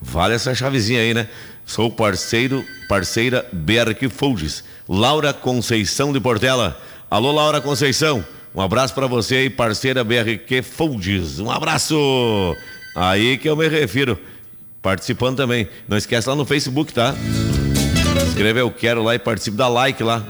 [0.00, 1.28] Vale essa chavezinha aí, né?
[1.64, 4.62] Sou parceiro, parceira BRQ Folds.
[4.88, 6.80] Laura Conceição de Portela.
[7.10, 8.24] Alô, Laura Conceição.
[8.54, 11.40] Um abraço para você aí, parceira BRQ Folds.
[11.40, 11.96] Um abraço.
[12.94, 14.18] Aí que eu me refiro.
[14.80, 15.68] Participando também.
[15.88, 17.14] Não esquece lá no Facebook, tá?
[18.28, 20.22] Escreve eu quero lá e participe, dá like lá.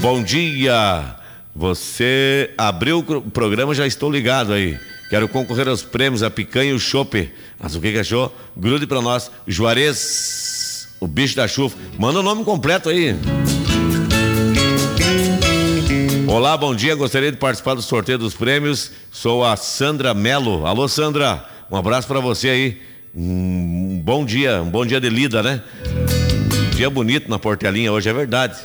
[0.00, 1.16] Bom dia!
[1.54, 4.78] Você abriu o programa, já estou ligado aí.
[5.08, 7.30] Quero concorrer aos prêmios, a picanha e o chope.
[7.58, 8.34] Mas o que, que achou?
[8.56, 9.30] Grude para nós.
[9.46, 11.76] Juarez, o bicho da chuva.
[11.98, 13.14] Manda o nome completo aí.
[16.26, 16.94] Olá, bom dia.
[16.94, 18.90] Gostaria de participar do sorteio dos prêmios.
[19.12, 20.66] Sou a Sandra Melo.
[20.66, 21.44] Alô, Sandra.
[21.70, 22.82] Um abraço para você aí.
[23.14, 25.62] Um bom dia, um bom dia de lida, né?
[26.74, 28.56] Dia bonito na Portelinha hoje, é verdade.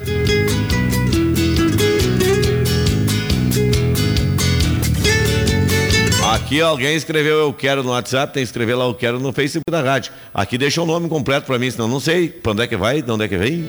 [6.30, 9.64] Aqui alguém escreveu eu quero no WhatsApp, tem que escrever lá eu quero no Facebook
[9.68, 10.12] da rádio.
[10.32, 13.02] Aqui deixa o nome completo para mim, senão não sei para onde é que vai,
[13.02, 13.66] de onde é que vem.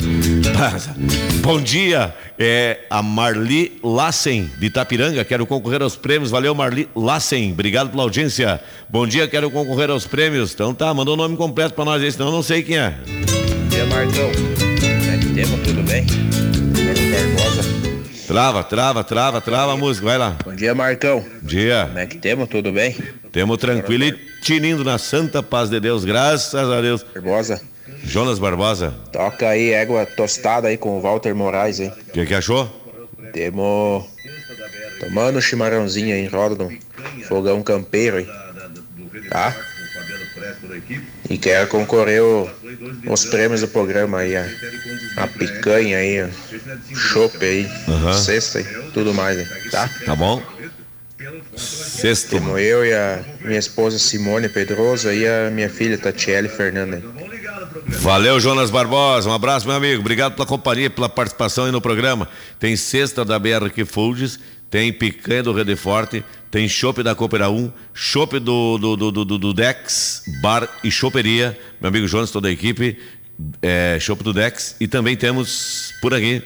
[1.41, 6.31] Bom dia, é a Marli Lassen de Itapiranga, quero concorrer aos prêmios.
[6.31, 8.61] Valeu Marli Lassen, obrigado pela audiência.
[8.91, 10.53] Bom dia, quero concorrer aos prêmios.
[10.53, 12.91] Então tá, mandou o nome completo para nós aí, senão eu não sei quem é.
[12.91, 14.31] Bom dia, Marcão.
[15.11, 15.65] É que?
[15.65, 16.05] Tudo bem?
[18.31, 20.37] Trava, trava, trava, trava a música, vai lá.
[20.45, 21.25] Bom dia, Marcão.
[21.43, 21.87] Dia.
[21.89, 22.49] Como é que temos?
[22.49, 22.97] Tudo bem?
[23.33, 27.03] Temos tranquilo e tinindo na santa paz de Deus, graças a Deus.
[27.13, 27.61] Barbosa.
[28.05, 28.95] Jonas Barbosa.
[29.11, 31.93] Toca aí égua tostada aí com o Walter Moraes, hein?
[32.07, 32.71] O que, que achou?
[33.33, 34.05] Temos
[35.01, 36.69] tomando um chimarrãozinho aí em roda
[37.27, 38.29] fogão campeiro aí.
[39.29, 39.57] Tá?
[41.31, 42.51] E quero concorrer o,
[43.09, 44.45] os prêmios do programa aí, a,
[45.17, 48.13] a picanha aí, o chopp aí, Aham.
[48.13, 49.89] cesta e tudo mais aí, tá?
[50.05, 50.43] Tá bom?
[51.57, 52.31] Sexto.
[52.31, 57.01] Temos eu e a minha esposa Simone Pedroso e a minha filha Tatiele Fernanda.
[57.87, 59.29] Valeu, Jonas Barbosa.
[59.29, 60.01] Um abraço, meu amigo.
[60.01, 62.29] Obrigado pela companhia, pela participação aí no programa.
[62.59, 67.73] Tem cesta da BRQ Foods, tem picanha do Rede Forte, tem chopp da Coopera 1,
[67.93, 71.59] chopp do, do, do, do, do Dex, bar e choperia.
[71.81, 72.97] Meu amigo Jonas, toda a equipe,
[73.61, 74.77] é, chopp do Dex.
[74.81, 76.43] E também temos por aqui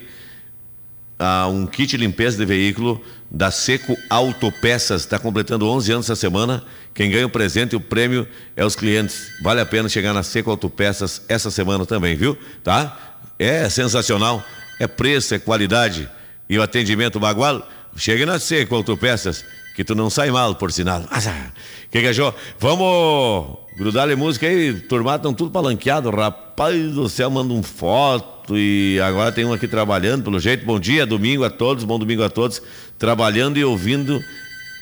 [1.50, 5.02] um kit limpeza de veículo da Seco Autopeças.
[5.02, 6.64] Está completando 11 anos essa semana.
[6.94, 9.28] Quem ganha o presente e o prêmio é os clientes.
[9.42, 12.38] Vale a pena chegar na Seco Autopeças essa semana também, viu?
[12.62, 13.20] Tá?
[13.38, 14.42] É sensacional.
[14.78, 16.08] É preço, é qualidade.
[16.48, 17.68] E o atendimento bagual.
[17.96, 19.44] Chegue na Seco Autopeças,
[19.76, 21.04] que tu não sai mal, por sinal.
[21.10, 21.50] Ah,
[21.90, 22.34] que que achou?
[22.58, 24.74] Vamos grudar a música aí.
[24.80, 26.10] Turmados estão tudo palanqueado.
[26.10, 28.58] Rapaz do céu, manda um foto.
[28.58, 30.66] E agora tem um aqui trabalhando, pelo jeito.
[30.66, 31.84] Bom dia, domingo a todos.
[31.84, 32.60] Bom domingo a todos.
[32.98, 34.20] Trabalhando e ouvindo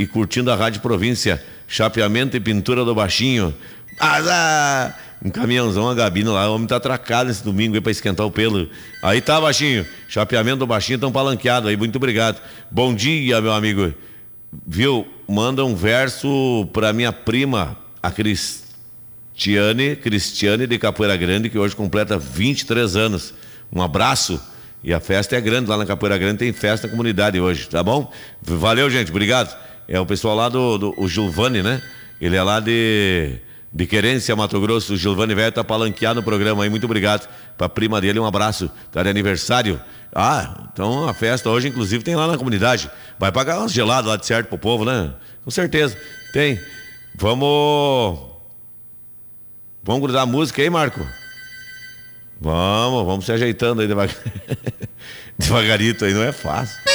[0.01, 1.43] e curtindo a Rádio Província.
[1.69, 3.55] Chapeamento e pintura do baixinho.
[4.01, 6.51] Ah, um caminhãozão, a gabina lá.
[6.51, 8.69] O homem tá atracado esse domingo aí pra esquentar o pelo.
[9.03, 9.87] Aí tá, baixinho.
[10.09, 11.77] Chapeamento do baixinho tão palanqueado aí.
[11.77, 12.41] Muito obrigado.
[12.71, 13.95] Bom dia, meu amigo.
[14.67, 15.07] Viu?
[15.29, 22.19] Manda um verso pra minha prima, a Cristiane, Cristiane de Capoeira Grande, que hoje completa
[22.19, 23.33] 23 anos.
[23.73, 24.41] Um abraço.
[24.85, 27.83] E a festa é grande lá na Capoeira Grande, tem festa na comunidade hoje, tá
[27.85, 28.13] bom?
[28.43, 29.57] Valeu, gente, obrigado.
[29.87, 31.81] É o pessoal lá do, do o Gilvani, né?
[32.21, 33.39] Ele é lá de,
[33.73, 34.95] de Querência, Mato Grosso.
[34.95, 37.29] O Gilvani Velho tá palanqueado no programa aí, muito obrigado.
[37.57, 38.71] Pra prima dele, um abraço.
[38.91, 39.81] Tá de aniversário.
[40.15, 42.91] Ah, então a festa hoje, inclusive, tem lá na comunidade.
[43.19, 45.13] Vai pagar umas geladas lá de certo pro povo, né?
[45.45, 45.97] Com certeza.
[46.33, 46.61] Tem.
[47.17, 48.19] Vamos.
[49.83, 51.01] Vamos grudar a música aí, Marco?
[52.41, 54.17] Vamos, vamos se ajeitando aí devagar.
[55.39, 56.92] devagarito aí, não é fácil.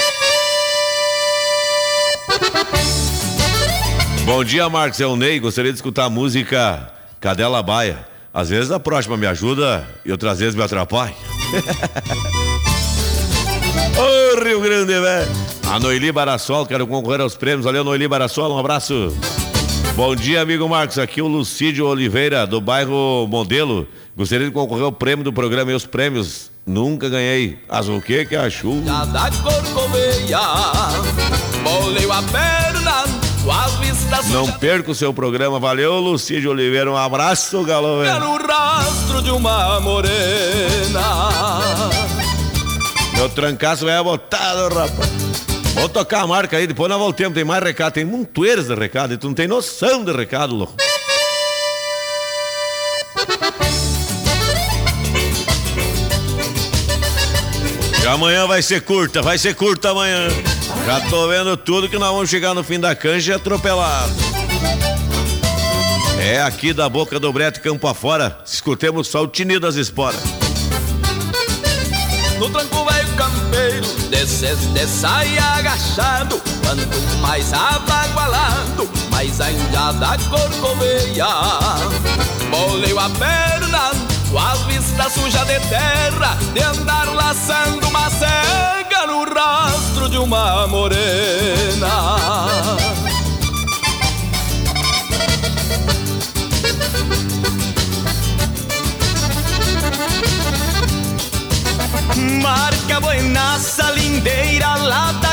[4.28, 5.00] Bom dia, Marcos.
[5.00, 5.40] É o Ney.
[5.40, 8.06] Gostaria de escutar a música Cadela Baia.
[8.34, 11.16] Às vezes a próxima me ajuda e outras vezes me atrapalha.
[13.98, 15.32] Ô Rio Grande, velho.
[15.72, 17.64] A Noeli Barassol, quero concorrer aos prêmios.
[17.64, 19.16] Valeu, Noeli Barassol, um abraço.
[19.96, 21.00] Bom dia, amigo Marcos.
[21.00, 23.88] Aqui o Lucídio Oliveira, do bairro Modelo.
[24.14, 26.52] Gostaria de concorrer ao prêmio do programa e os prêmios.
[26.66, 27.60] Nunca ganhei.
[27.70, 28.82] Mas o que que achou?
[28.82, 30.38] da corcoveia
[32.12, 33.17] a perna as
[34.32, 35.60] Não perca o seu programa.
[35.60, 36.92] Valeu, Lucídio Oliveira.
[36.92, 38.02] Um abraço, galo.
[38.02, 38.20] velho.
[38.20, 41.30] no rastro de uma morena
[43.14, 45.10] Meu trancaço é botado, rapaz.
[45.74, 47.34] Vou tocar a marca aí, depois nós voltemos.
[47.34, 49.14] Tem mais recado, tem montoeiros de recado.
[49.14, 50.74] E tu não tem noção de recado, louco.
[58.04, 60.28] E amanhã vai ser curta, vai ser curta amanhã.
[60.86, 64.14] Já tô vendo tudo que nós vamos chegar no fim da canja atropelado.
[66.20, 68.38] É aqui da boca do Brete Campo afora.
[68.46, 70.22] Escutemos só o tinido das esporas.
[72.40, 81.26] No tranco velho campeiro Desces de sai agachado Quanto mais abagualado Mais ainda da corcoveia
[82.52, 89.24] Molei a perna Com as vistas sujas de terra De andar laçando uma cega No
[89.34, 92.18] rastro de uma morena
[102.42, 105.28] Marca buenaça lindeira lá da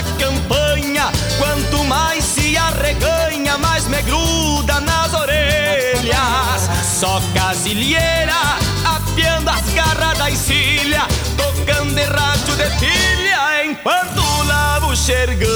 [1.84, 5.73] mais se arreganha, mais me gruda nas orelhas.
[6.94, 8.32] Só casilheira,
[8.84, 11.02] apiando as garras da encilha,
[11.36, 15.48] tocando de rádio de pilha, enquanto lavo o xergão.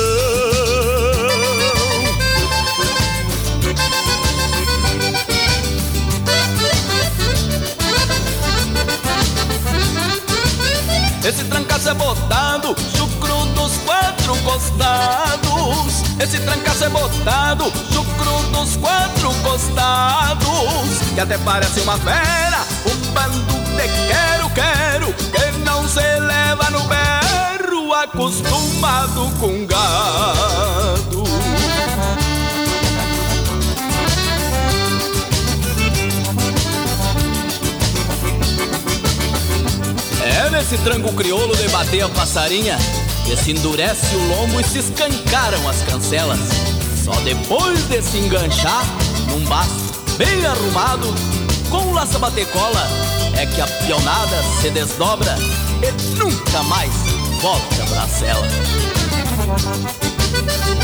[11.24, 12.74] Esse trancaço é botado,
[13.68, 16.02] dos quatro costados.
[16.18, 20.98] Esse trancaço é botado, chucro dos quatro costados.
[21.14, 26.80] Que até parece uma fera, um bando de quero, quero, que não se leva no
[26.84, 31.24] berro, acostumado com gado.
[40.24, 42.78] É nesse tranco crioulo de bater a passarinha
[43.28, 46.40] que se endurece o lombo e se escancaram as cancelas.
[47.04, 48.82] Só depois de se enganchar
[49.28, 51.14] num baço bem arrumado,
[51.68, 52.88] com laça batecola,
[53.36, 55.36] é que a pionada se desdobra
[55.82, 56.90] e nunca mais
[57.42, 58.48] volta pra cela.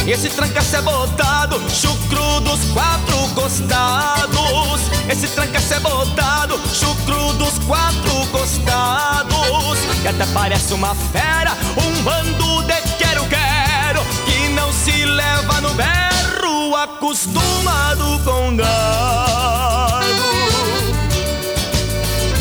[0.07, 4.80] Esse tranca-se é botado, chucro dos quatro costados.
[5.09, 9.78] Esse tranca-se é botado, chucro dos quatro costados.
[10.02, 14.05] Que até parece uma fera, um bando de quero-quero.
[14.26, 20.05] Que não se leva no berro, acostumado com gado.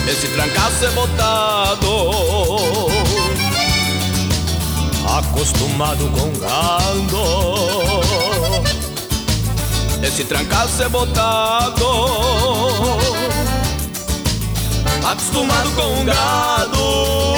[0.05, 1.88] Esse tranca-se é botado
[5.18, 7.24] acostumado com gado.
[10.01, 11.86] Esse trancaço é botado,
[15.03, 17.33] acostumado com gado.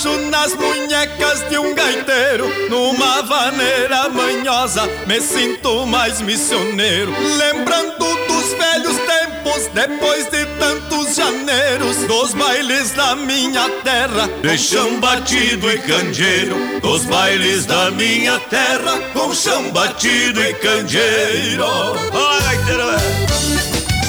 [0.00, 7.12] Baixo nas munhecas de um gaiteiro, numa vaneira manhosa, me sinto mais missioneiro.
[7.36, 14.98] Lembrando dos velhos tempos, depois de tantos janeiros, dos bailes da minha terra, De chão
[15.00, 21.64] batido e candeeiro, dos bailes da minha terra, com chão batido e candeeiro.
[21.64, 22.84] Olha, gaiteiro,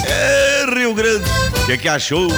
[0.06, 1.28] é Rio Grande.
[1.62, 2.28] O que, que achou?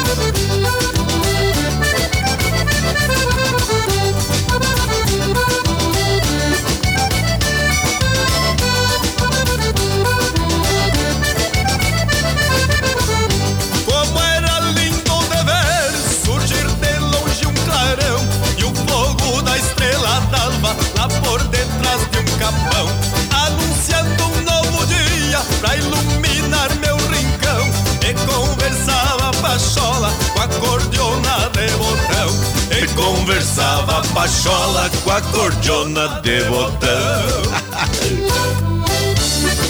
[33.55, 36.89] Conversava pachola com a cordiona de botão.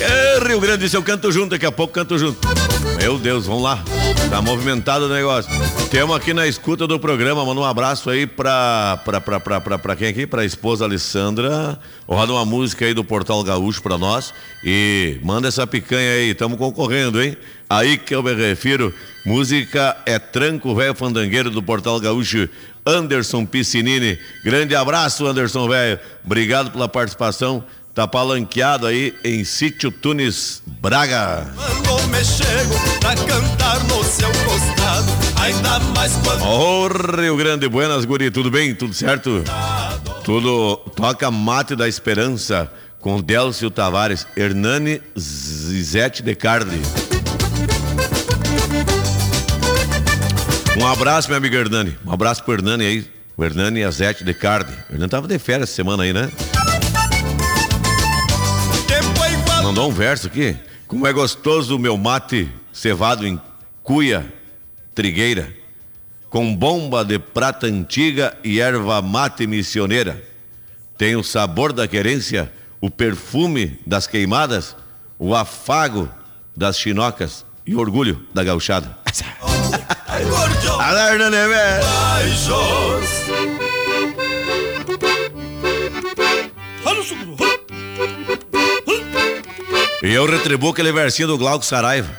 [0.00, 2.38] É, Rio Grande, se eu canto junto, daqui a pouco canto junto.
[2.96, 3.82] Meu Deus, vamos lá.
[4.30, 5.50] Tá movimentado o negócio.
[5.90, 9.78] Temos aqui na escuta do programa, manda um abraço aí pra, pra, pra, pra, pra,
[9.78, 10.26] pra quem aqui?
[10.26, 11.78] Pra esposa Alessandra.
[12.08, 14.32] Roda uma música aí do Portal Gaúcho pra nós.
[14.64, 17.36] E manda essa picanha aí, tamo concorrendo, hein?
[17.68, 18.94] Aí que eu me refiro.
[19.26, 22.48] Música é Tranco Velho Fandangueiro do Portal Gaúcho.
[22.86, 24.18] Anderson Piscinini.
[24.44, 25.98] Grande abraço, Anderson Velho.
[26.24, 27.64] Obrigado pela participação.
[27.94, 31.46] Tá palanqueado aí em Sítio Tunes, Braga.
[31.86, 38.04] Quando me chego pra cantar no seu costado, ainda mais quando Ô Rio Grande, buenas
[38.04, 38.74] guri, tudo bem?
[38.74, 39.44] Tudo certo?
[40.24, 42.68] Tudo toca Mate da Esperança
[42.98, 46.80] com Delcio Tavares, Hernani Zizete de Carli.
[50.76, 51.96] Um abraço, meu amigo Hernani.
[52.04, 53.10] Um abraço pro Hernani aí.
[53.36, 54.72] O Hernani e a Zete de Carli.
[54.90, 56.28] O Hernani tava de férias essa semana aí, né?
[59.62, 60.56] Mandou um verso aqui.
[60.88, 63.40] Como é gostoso o meu mate cevado em
[63.84, 64.26] cuia
[64.94, 65.52] trigueira,
[66.28, 70.22] com bomba de prata antiga e erva mate missioneira.
[70.98, 74.74] Tem o sabor da querência, o perfume das queimadas,
[75.18, 76.10] o afago
[76.56, 78.96] das chinocas e o orgulho da gauchada.
[79.06, 79.34] Velho.
[90.02, 92.14] E eu retribuo aquele versinho do Glauco Saraiva.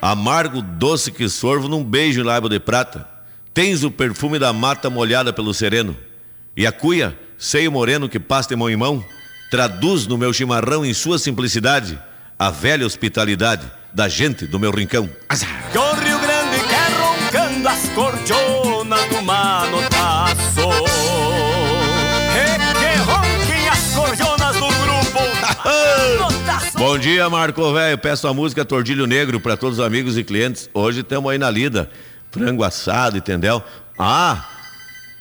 [0.00, 3.06] Amargo, doce que sorvo num beijo em lábio de prata.
[3.52, 5.94] Tens o perfume da mata molhada pelo sereno.
[6.56, 9.04] E a cuia, seio moreno que passa de mão em mão,
[9.50, 11.98] traduz no meu chimarrão em sua simplicidade
[12.38, 15.08] a velha hospitalidade da gente, do meu rincão.
[15.28, 15.48] Azar.
[15.72, 17.88] Que o Rio Grande quer roncando as
[19.08, 20.68] do manotaço.
[22.34, 23.94] E que ronquem as
[24.54, 25.20] do grupo
[26.18, 26.78] Manotaço.
[26.78, 27.98] Bom dia, Marco Velho.
[27.98, 30.68] Peço a música Tordilho Negro para todos os amigos e clientes.
[30.72, 31.90] Hoje estamos aí na lida.
[32.30, 33.62] Frango assado, entendeu?
[33.98, 34.44] Ah,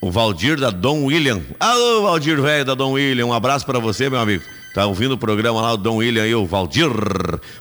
[0.02, 1.42] o Valdir da Dom William.
[1.60, 3.26] Alô, Valdir Velho da Dom William.
[3.26, 4.44] Um abraço para você, meu amigo.
[4.78, 6.88] Tá ouvindo o programa lá, o Dom William e o Valdir.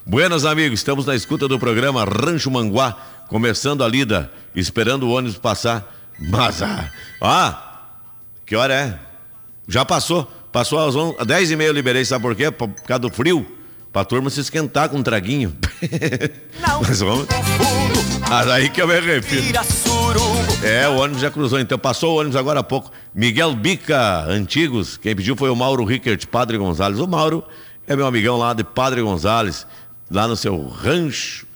[0.04, 0.80] Buenas, amigos.
[0.80, 2.94] Estamos na escuta do programa Rancho Manguá.
[3.26, 6.12] Começando a lida, esperando o ônibus passar.
[6.18, 6.90] Mas, ah,
[7.22, 7.88] ah
[8.44, 8.98] que hora é?
[9.66, 10.30] Já passou.
[10.52, 12.50] Passou às 11, às 10 e meia eu liberei, sabe por quê?
[12.50, 13.46] Por causa do frio.
[13.96, 15.56] Pra turma se esquentar com um traguinho.
[16.86, 17.26] Mas vamos.
[18.28, 19.40] Mas aí que eu me arrepio.
[20.62, 22.92] É, o ônibus já cruzou, então passou o ônibus agora há pouco.
[23.14, 24.98] Miguel Bica, antigos.
[24.98, 26.98] Quem pediu foi o Mauro Rickert, Padre Gonzales.
[26.98, 27.42] O Mauro
[27.86, 29.66] é meu amigão lá de Padre Gonzales,
[30.10, 31.46] lá no seu rancho,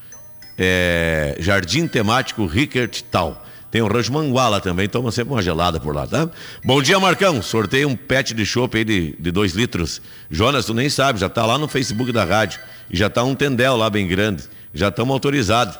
[0.56, 3.44] é, Jardim Temático Rickert Tal.
[3.70, 6.28] Tem o rancho Manguala também, toma sempre uma gelada por lá, tá?
[6.64, 7.40] Bom dia, Marcão.
[7.40, 10.02] Sorteio um pet de chopp aí de, dois litros.
[10.28, 12.60] Jonas, tu nem sabe, já tá lá no Facebook da rádio.
[12.90, 14.42] E já tá um tendel lá bem grande.
[14.74, 15.78] Já estamos autorizados.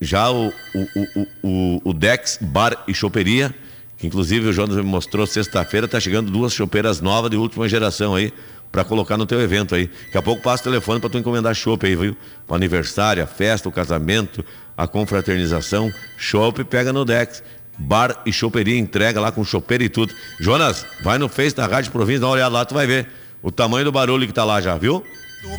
[0.00, 3.52] Já o, o, o, o, Dex Bar e Choperia,
[3.96, 8.14] que inclusive o Jonas me mostrou sexta-feira, tá chegando duas chopeiras novas de última geração
[8.14, 8.32] aí,
[8.70, 9.90] para colocar no teu evento aí.
[10.04, 12.16] Daqui a pouco passa o telefone para tu encomendar chopp aí, viu?
[12.46, 14.44] O aniversário, a festa, o casamento,
[14.78, 17.42] a confraternização, chopp pega no Dex.
[17.80, 20.12] Bar e choperia entrega lá com chopeira e tudo.
[20.40, 23.08] Jonas, vai no Face da Rádio Província, dá uma olhada lá, tu vai ver
[23.42, 25.04] o tamanho do barulho que tá lá já, viu?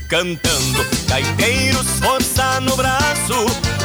[0.10, 3.34] Cantando, gaiteiros, força no braço.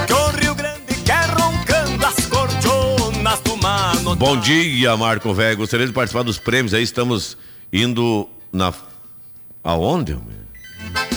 [0.07, 4.16] Que o Rio Grande quer roncando as corjonas do manotaço.
[4.16, 5.59] Bom dia, Marco Velho.
[5.59, 6.82] Gostaria de participar dos prêmios aí.
[6.82, 7.37] Estamos
[7.72, 8.72] indo na.
[9.62, 10.14] Aonde?
[10.14, 10.44] homem?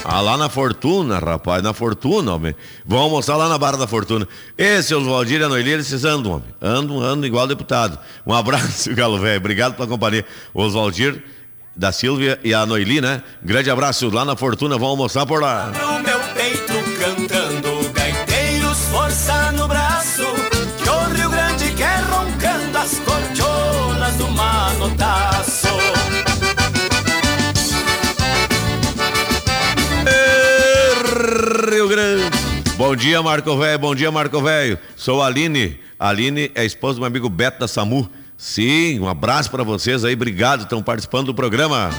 [0.03, 2.55] Ah, lá na Fortuna, rapaz, na Fortuna, homem.
[2.85, 4.27] Vão almoçar lá na Barra da Fortuna.
[4.57, 6.47] Esse, os Valdir e a Noeli, eles andam, homem.
[6.61, 7.99] Andam, andam igual deputado.
[8.25, 9.37] Um abraço, Galo Velho.
[9.37, 10.25] Obrigado pela companhia.
[10.53, 11.21] Os Valdir,
[11.75, 13.21] da Silvia e a Noeli, né?
[13.43, 14.09] Grande abraço.
[14.09, 15.71] Lá na Fortuna, vão almoçar por lá.
[32.87, 33.79] Bom dia, Marco Velho.
[33.79, 34.79] Bom dia, Marco Velho.
[34.95, 35.77] Sou a Aline.
[35.99, 38.09] A Aline é esposa do meu amigo Beto da SAMU.
[38.37, 40.13] Sim, um abraço para vocês aí.
[40.13, 41.89] Obrigado, estão participando do programa.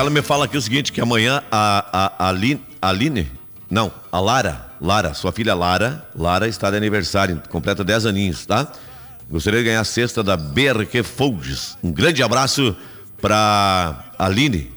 [0.00, 3.30] Ela me fala aqui o seguinte, que amanhã a, a, a Aline,
[3.70, 8.72] não, a Lara, Lara, sua filha Lara, Lara está de aniversário, completa 10 aninhos, tá?
[9.30, 11.76] Gostaria de ganhar a cesta da BRQ Folds.
[11.84, 12.74] Um grande abraço
[13.20, 14.72] para Aline.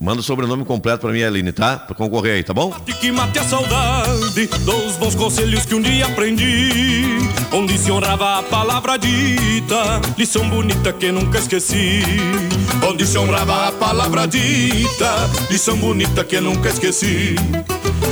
[0.00, 1.76] Manda o sobrenome completo para mim, Aline, tá?
[1.76, 2.70] Para concorrer aí, tá bom?
[2.70, 7.18] que mate a saudade dos bons conselhos que um dia aprendi,
[7.52, 12.02] onde se honrava a palavra dita, lição bonita que nunca esqueci.
[12.88, 17.34] Onde se honrava a palavra dita, lição bonita que nunca esqueci.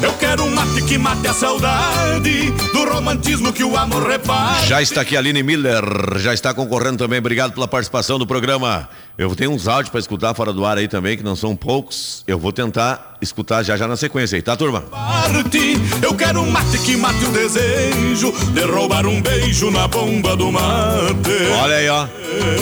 [0.02, 4.64] Eu quero um mate que mate a saudade do romantismo que o amor repara.
[4.66, 5.82] Já está aqui a Aline Miller,
[6.18, 7.18] já está concorrendo também.
[7.18, 8.88] Obrigado pela participação do programa.
[9.16, 12.22] Eu tenho uns áudios para escutar fora do ar aí também, que não são poucos.
[12.26, 14.82] Eu vou tentar escutar já já na sequência aí, tá, turma?
[14.82, 15.76] parte.
[16.02, 20.52] Eu quero um mate que mate o desejo de roubar um beijo na bomba do
[20.52, 21.30] mate.
[21.60, 22.06] Olha aí, ó.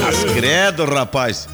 [0.08, 1.48] As credo, rapaz.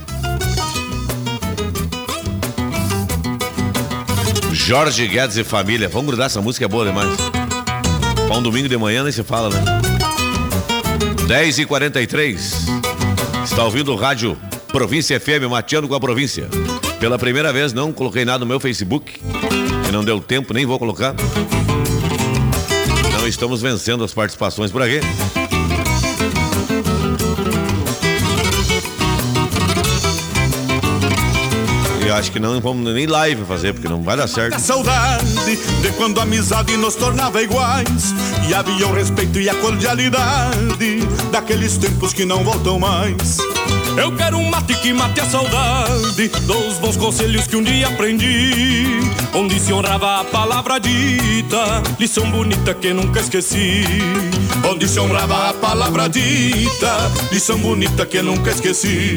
[4.70, 5.88] Jorge Guedes e família.
[5.88, 7.10] Vamos grudar essa música, é boa demais.
[8.28, 9.64] Pra um domingo de manhã nem se fala, né?
[11.26, 12.66] 10 e 43
[13.44, 16.48] Está ouvindo o rádio Província FM, mateando com a província.
[17.00, 19.20] Pela primeira vez não coloquei nada no meu Facebook.
[19.88, 21.16] E não deu tempo, nem vou colocar.
[23.18, 25.00] Não estamos vencendo as participações por aqui.
[32.12, 34.54] Acho que não vamos nem live fazer, porque não vai dar certo.
[34.54, 38.14] A saudade de quando a amizade nos tornava iguais
[38.48, 41.00] e havia o respeito e a cordialidade
[41.30, 43.38] daqueles tempos que não voltam mais.
[43.96, 49.00] Eu quero um mate que mate a saudade dos bons conselhos que um dia aprendi,
[49.34, 53.84] onde se honrava a palavra dita, lição bonita que nunca esqueci.
[54.68, 59.16] Onde se honrava a palavra dita, lição bonita que nunca esqueci.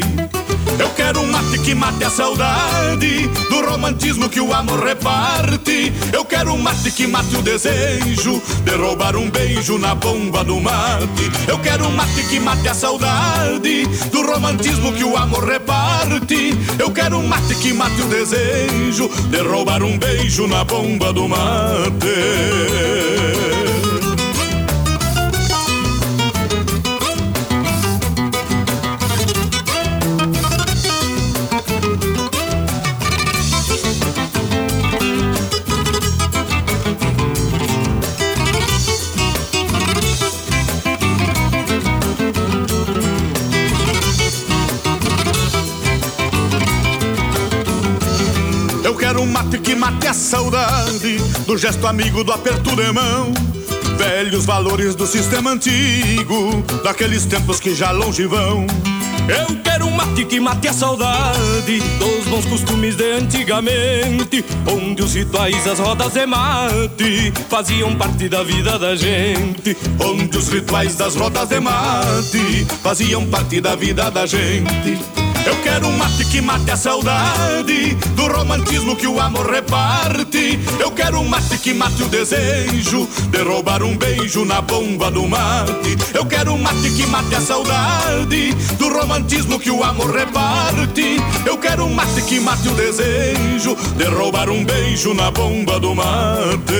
[0.80, 5.94] Eu quero um mate que mate a saudade do romantismo que o amor reparte.
[6.12, 10.60] Eu quero um mate que mate o desejo de roubar um beijo na bomba do
[10.60, 11.32] mate.
[11.48, 16.58] Eu quero um mate que mate a saudade do romantismo que o amor reparte.
[16.80, 21.28] Eu quero um mate que mate o desejo de roubar um beijo na bomba do
[21.28, 22.14] mate.
[50.34, 53.32] Saudade do gesto amigo do aperto de mão.
[54.00, 58.66] Velhos valores do sistema antigo, daqueles tempos que já longe vão.
[59.30, 65.14] Eu quero um mate que mate a saudade dos bons costumes de antigamente, onde os
[65.14, 69.78] rituais, as rodas de mate faziam parte da vida da gente.
[70.00, 75.23] Onde os rituais das rodas de mate faziam parte da vida da gente.
[75.46, 80.60] Eu quero um mate que mate a saudade do romantismo que o amor reparte.
[80.80, 85.28] Eu quero um mate que mate o desejo de roubar um beijo na bomba do
[85.28, 85.98] mate.
[86.14, 91.18] Eu quero um mate que mate a saudade do romantismo que o amor reparte.
[91.46, 95.94] Eu quero um mate que mate o desejo de roubar um beijo na bomba do
[95.94, 96.74] mate.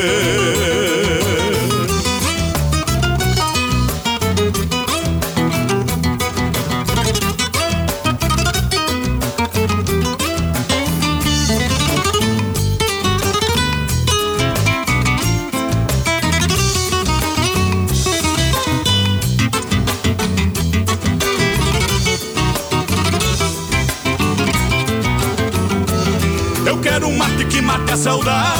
[28.04, 28.53] Saudade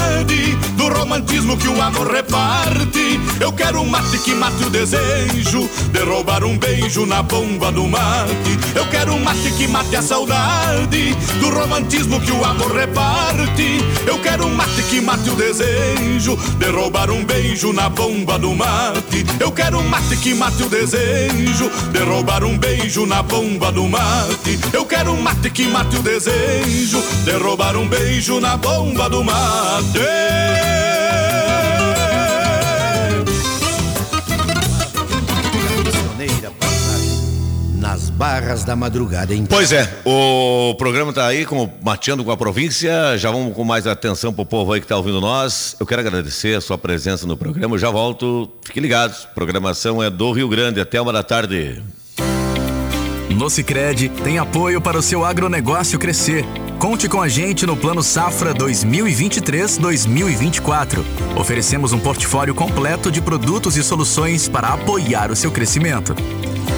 [1.14, 3.20] romantismo que o amor reparte.
[3.40, 7.86] Eu quero um mate que mate o desejo de roubar um beijo na bomba do
[7.86, 8.58] mate.
[8.74, 13.78] Eu quero um mate que mate a saudade do romantismo que o amor reparte.
[14.06, 18.52] Eu quero um mate que mate o desejo de roubar um beijo na bomba do
[18.52, 19.24] mate.
[19.38, 23.86] Eu quero um mate que mate o desejo de roubar um beijo na bomba do
[23.86, 24.58] mate.
[24.72, 29.22] Eu quero um mate que mate o desejo de roubar um beijo na bomba do
[29.22, 30.43] mate.
[38.14, 39.44] Barras da madrugada, hein?
[39.48, 43.18] Pois é, o programa está aí com mateando com a província.
[43.18, 45.76] Já vamos com mais atenção pro povo aí que está ouvindo nós.
[45.78, 47.74] Eu quero agradecer a sua presença no programa.
[47.74, 48.50] Eu já volto.
[48.64, 49.28] Fiquem ligados.
[49.34, 51.82] Programação é do Rio Grande até uma da tarde.
[53.30, 56.44] No Cicred tem apoio para o seu agronegócio crescer.
[56.78, 61.04] Conte com a gente no Plano Safra 2023-2024.
[61.36, 66.14] Oferecemos um portfólio completo de produtos e soluções para apoiar o seu crescimento.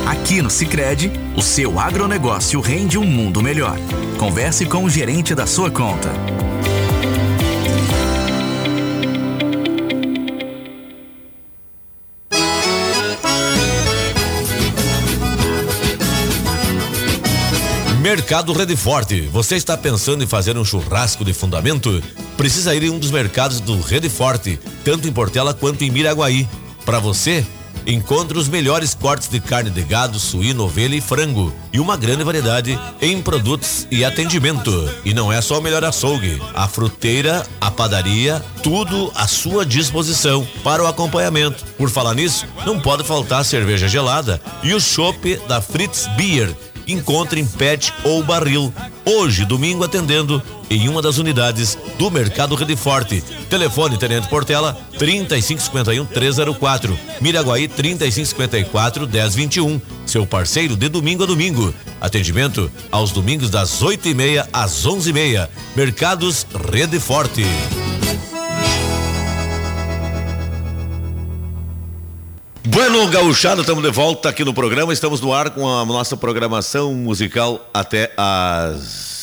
[0.07, 3.79] Aqui no Cicred, o seu agronegócio rende um mundo melhor.
[4.19, 6.11] Converse com o gerente da sua conta.
[18.07, 19.23] Mercado Rede Forte.
[19.33, 22.01] Você está pensando em fazer um churrasco de fundamento?
[22.37, 26.49] Precisa ir em um dos mercados do Rede Forte, tanto em Portela quanto em Miraguaí.
[26.85, 27.45] Para você,
[27.87, 32.25] encontre os melhores cortes de carne de gado, suíno, ovelha e frango e uma grande
[32.25, 34.91] variedade em produtos e atendimento.
[35.05, 40.47] E não é só o melhor açougue, a fruteira, a padaria, tudo à sua disposição
[40.65, 41.65] para o acompanhamento.
[41.79, 46.55] Por falar nisso, não pode faltar a cerveja gelada e o chopp da Fritz Beer
[46.87, 48.73] encontre em pet ou barril.
[49.05, 53.23] Hoje, domingo, atendendo em uma das unidades do Mercado Rede Forte.
[53.49, 56.99] Telefone Tenente Portela 3551 304.
[57.21, 59.81] Miraguaí 3554 1021.
[60.05, 61.75] Seu parceiro de domingo a domingo.
[62.01, 65.51] Atendimento aos domingos das 8 e meia às 11 e meia.
[65.75, 67.45] Mercados Rede Forte.
[72.69, 74.93] Bueno, gauchado, estamos de volta aqui no programa.
[74.93, 79.16] Estamos no ar com a nossa programação musical até às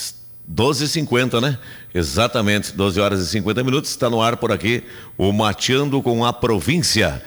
[0.54, 1.58] 12h50, né?
[1.94, 3.90] Exatamente, 12 horas e 50 minutos.
[3.90, 4.84] Está no ar por aqui
[5.18, 7.22] o Mateando com a Província.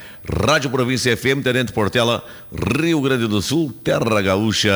[0.44, 4.72] Rádio Província FM, Tenente Portela, Rio Grande do Sul, Terra Gaúcha.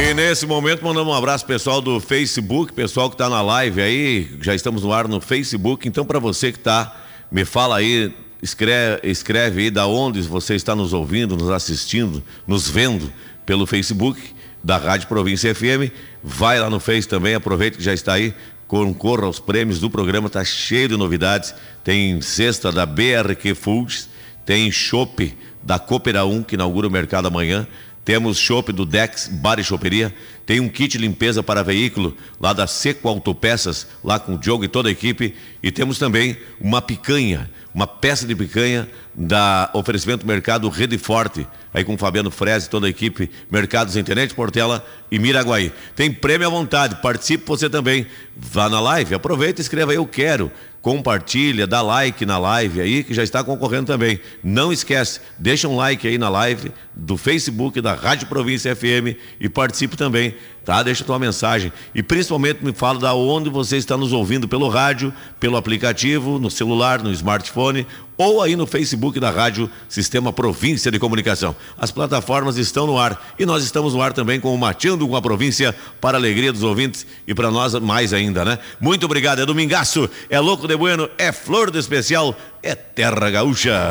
[0.00, 4.38] E nesse momento mandamos um abraço pessoal do Facebook, pessoal que está na live aí,
[4.40, 5.86] já estamos no ar no Facebook.
[5.86, 6.96] Então para você que está,
[7.30, 12.68] me fala aí escreve, escreve aí da onde você está nos ouvindo, nos assistindo, nos
[12.68, 13.12] vendo
[13.44, 14.20] pelo Facebook
[14.62, 15.92] da Rádio Província FM.
[16.22, 18.34] Vai lá no Face também, aproveita que já está aí,
[18.66, 21.54] concorra aos prêmios do programa, tá cheio de novidades.
[21.82, 24.08] Tem cesta da BRQ Foods,
[24.44, 27.66] tem chopp da Coopera 1, que inaugura o mercado amanhã.
[28.08, 30.14] Temos chopp do Dex Bar e Choperia.
[30.46, 34.68] Tem um kit limpeza para veículo lá da Seco Autopeças, lá com o Diogo e
[34.68, 35.34] toda a equipe.
[35.62, 41.84] E temos também uma picanha, uma peça de picanha da oferecimento Mercado Rede Forte, aí
[41.84, 45.70] com Fabiano Freze e toda a equipe, Mercados Internet Portela e Miraguaí.
[45.94, 48.06] Tem prêmio à vontade, participe você também.
[48.34, 50.50] Vá na live, aproveita e escreva eu quero
[50.80, 54.20] compartilha, dá like na live aí, que já está concorrendo também.
[54.42, 59.48] Não esquece, deixa um like aí na live do Facebook da Rádio Província FM e
[59.48, 60.82] participe também, tá?
[60.82, 65.12] Deixa tua mensagem e principalmente me fala da onde você está nos ouvindo pelo rádio,
[65.40, 67.86] pelo aplicativo, no celular, no smartphone
[68.18, 71.54] ou aí no Facebook da Rádio Sistema Província de Comunicação.
[71.78, 75.14] As plataformas estão no ar e nós estamos no ar também com o Mateando com
[75.14, 78.58] a Província para a alegria dos ouvintes e para nós mais ainda, né?
[78.80, 83.90] Muito obrigado, é domingaço, é louco de bueno, é flor de especial, é terra gaúcha.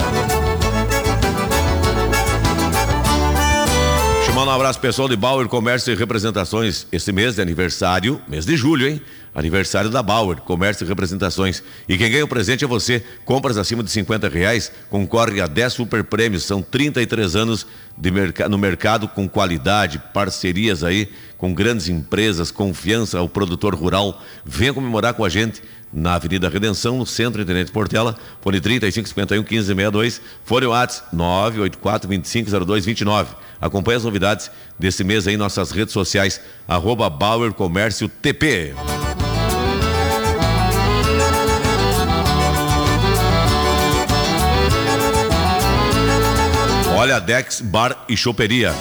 [4.25, 6.85] Chamando um abraço pessoal de Bauer Comércio e Representações.
[6.91, 9.01] Esse mês de aniversário, mês de julho, hein?
[9.33, 11.61] Aniversário da Bauer, Comércio e Representações.
[11.87, 13.03] E quem ganha o presente é você.
[13.25, 16.43] Compras acima de 50 reais, concorre a 10 super prêmios.
[16.43, 17.67] São 33 anos
[17.97, 24.21] de merc no mercado com qualidade, parcerias aí com grandes empresas, confiança ao produtor rural.
[24.43, 25.61] Venha comemorar com a gente
[25.97, 33.35] na Avenida Redenção, no Centro Internet Portela, fone 3551 1562, fone WhatsApp 984 250229.
[33.59, 38.75] Acompanhe as novidades desse mês aí em nossas redes sociais, arroba Bauer Comércio TP.
[46.95, 48.73] Olha, Dex Bar e Choperia.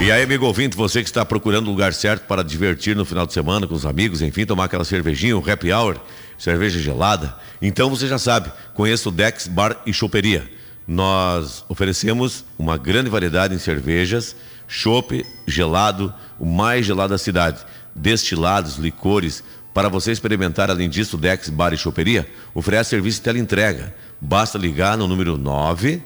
[0.00, 3.24] E aí, amigo ouvinte, você que está procurando o lugar certo para divertir no final
[3.26, 5.96] de semana com os amigos, enfim, tomar aquela cervejinha, um happy hour,
[6.36, 10.50] cerveja gelada, então você já sabe, conheça o Dex Bar e Choperia.
[10.86, 14.36] Nós oferecemos uma grande variedade em cervejas,
[14.66, 17.64] chopp, gelado, o mais gelado da cidade,
[17.94, 19.42] destilados, licores,
[19.72, 23.94] para você experimentar, além disso, o Dex Bar e Choperia oferece serviço de teleentrega.
[24.20, 26.02] Basta ligar no número 9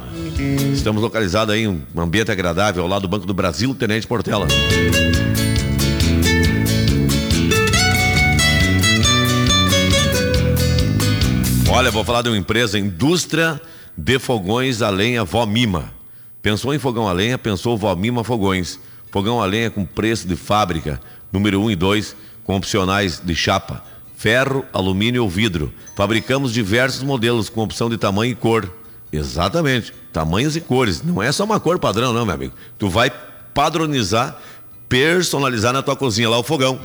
[0.73, 4.47] Estamos localizados aí em um ambiente agradável ao lado do Banco do Brasil, Tenente Portela.
[11.69, 13.61] Olha, vou falar de uma empresa, indústria
[13.97, 15.93] de fogões a lenha Vó Mima.
[16.41, 18.79] Pensou em fogão a lenha, pensou Vó Mima Fogões.
[19.11, 21.01] Fogão a lenha com preço de fábrica,
[21.31, 23.83] número 1 um e 2, com opcionais de chapa,
[24.17, 25.73] ferro, alumínio ou vidro.
[25.97, 28.71] Fabricamos diversos modelos com opção de tamanho e cor.
[29.13, 31.03] Exatamente, tamanhos e cores.
[31.03, 32.55] Não é só uma cor padrão, não, meu amigo.
[32.79, 33.11] Tu vai
[33.53, 34.39] padronizar,
[34.89, 36.81] personalizar na tua cozinha lá o fogão.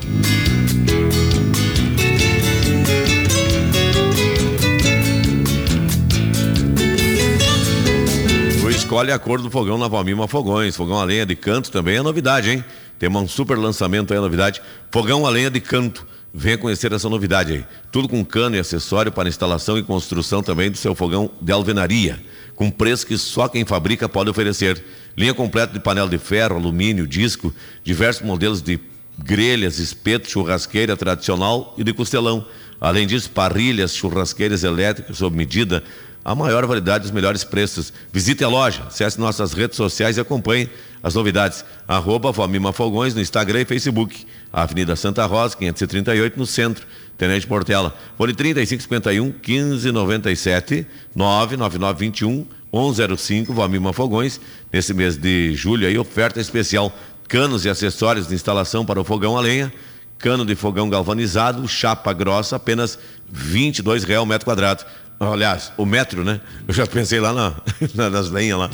[8.61, 10.75] Tu escolhe a cor do fogão na Valmima Fogões.
[10.75, 12.65] Fogão a lenha de canto também é novidade, hein?
[12.99, 14.61] Tem um super lançamento aí, novidade.
[14.91, 16.05] Fogão a lenha de canto.
[16.33, 17.65] Venha conhecer essa novidade aí.
[17.91, 22.19] Tudo com cano e acessório para instalação e construção também do seu fogão de alvenaria.
[22.55, 24.83] Com preço que só quem fabrica pode oferecer.
[25.15, 28.79] Linha completa de panela de ferro, alumínio, disco, diversos modelos de
[29.17, 32.45] grelhas, espeto, churrasqueira tradicional e de costelão.
[32.79, 35.83] Além disso, parrilhas, churrasqueiras elétricas sob medida,
[36.23, 37.91] a maior variedade e os melhores preços.
[38.13, 40.69] Visite a loja, acesse nossas redes sociais e acompanhe
[41.01, 41.63] as novidades.
[41.87, 44.25] Arroba Valmima Fogões no Instagram e Facebook.
[44.51, 46.85] Avenida Santa Rosa, 538, no centro.
[47.17, 47.95] Tenente Portela.
[48.17, 50.85] Fone 3551 1597
[51.15, 54.39] 99921 105 Valmima Fogões.
[54.71, 56.91] Nesse mês de julho aí, oferta especial.
[57.27, 59.71] Canos e acessórios de instalação para o fogão a lenha.
[60.17, 62.97] Cano de fogão galvanizado, chapa grossa, apenas
[63.31, 64.83] R$ 22,00 o metro quadrado.
[65.19, 66.39] Aliás, o metro, né?
[66.67, 67.33] Eu já pensei lá
[67.95, 68.69] na, nas lenhas lá.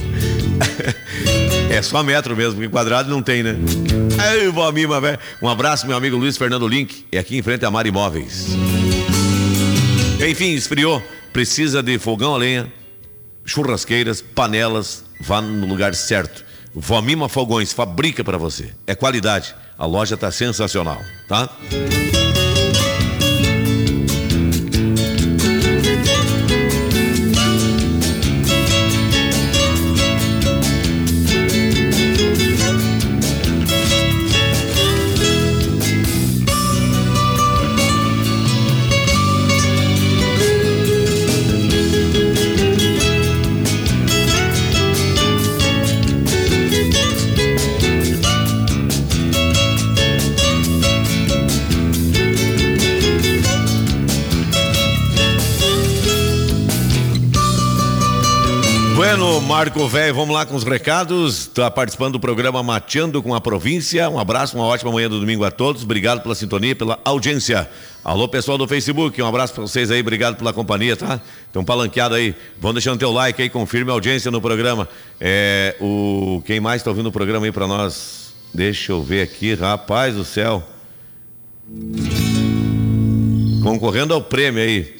[1.69, 3.55] É só metro mesmo, porque quadrado não tem, né?
[4.33, 5.17] Ei, Mima, velho.
[5.41, 7.05] Um abraço, meu amigo Luiz Fernando Link.
[7.11, 8.49] É aqui em frente a Mar Imóveis.
[10.27, 11.01] Enfim, esfriou.
[11.31, 12.71] Precisa de fogão a lenha,
[13.43, 15.03] churrasqueiras, panelas.
[15.19, 16.45] Vá no lugar certo.
[16.75, 18.71] Vó Mima Fogões fabrica para você.
[18.85, 19.55] É qualidade.
[19.77, 21.49] A loja tá sensacional, tá?
[59.47, 61.47] Marco Velho, vamos lá com os recados.
[61.47, 64.09] Está participando do programa Mateando com a Província.
[64.09, 65.83] Um abraço, uma ótima manhã do domingo a todos.
[65.83, 67.69] Obrigado pela sintonia, pela audiência.
[68.03, 71.21] Alô, pessoal do Facebook, um abraço para vocês aí, obrigado pela companhia, tá?
[71.45, 72.35] Estão palanqueado aí.
[72.59, 74.87] Vão deixando teu like aí, confirme a audiência no programa.
[75.19, 78.33] É, o Quem mais está ouvindo o programa aí para nós?
[78.53, 80.63] Deixa eu ver aqui, rapaz do céu.
[83.61, 84.95] Concorrendo ao prêmio aí.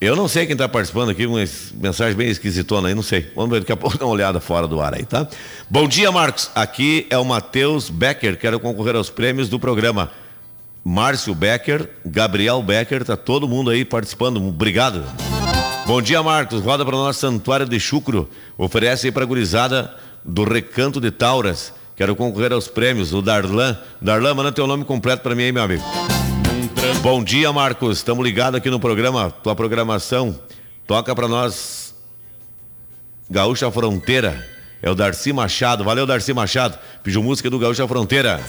[0.00, 3.32] Eu não sei quem está participando aqui, mas mensagem bem esquisitona aí, não sei.
[3.34, 5.26] Vamos ver daqui a pouco dar uma olhada fora do ar aí, tá?
[5.68, 6.50] Bom dia, Marcos.
[6.54, 10.12] Aqui é o Matheus Becker, quero concorrer aos prêmios do programa.
[10.84, 14.36] Márcio Becker, Gabriel Becker, tá todo mundo aí participando.
[14.36, 15.04] Obrigado.
[15.84, 16.62] Bom dia, Marcos.
[16.62, 18.28] Roda para nós Santuário de Chucro.
[18.56, 19.92] Oferece aí para gurizada
[20.24, 21.72] do Recanto de Tauras.
[21.96, 23.12] Quero concorrer aos prêmios.
[23.12, 23.76] O Darlan.
[24.00, 25.82] Darlan, manda teu nome completo para mim aí, meu amigo.
[27.00, 27.98] Bom dia, Marcos.
[27.98, 30.38] Estamos ligados aqui no programa, tua programação.
[30.86, 31.94] Toca para nós
[33.30, 34.44] Gaúcha Fronteira.
[34.82, 35.84] É o Darcy Machado.
[35.84, 36.78] Valeu, Darcy Machado.
[37.02, 38.40] Pediu música do Gaúcha Fronteira.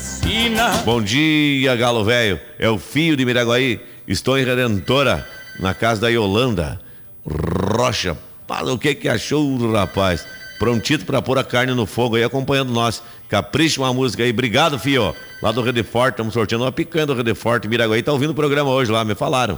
[0.83, 2.39] Bom dia, Galo Velho.
[2.57, 3.79] É o filho de Miraguaí.
[4.07, 5.27] Estou em Redentora,
[5.59, 6.81] na casa da Yolanda.
[7.25, 8.17] Rocha.
[8.47, 10.25] Fala o que que achou, rapaz?
[10.59, 13.01] Prontito para pôr a carne no fogo aí, acompanhando nós.
[13.29, 14.31] Capricha uma música aí.
[14.31, 15.15] Obrigado, fio.
[15.41, 17.67] Lá do Rede Forte, estamos sorteando uma picanha do Rede Forte.
[17.69, 19.57] Miraguaí tá ouvindo o programa hoje lá, me falaram.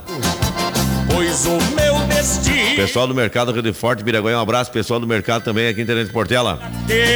[1.11, 2.75] Pois o meu destino.
[2.75, 4.71] Pessoal do Mercado Rede Forte, Miraguaí, um abraço.
[4.71, 6.59] Pessoal do Mercado também aqui em Tenente Portela.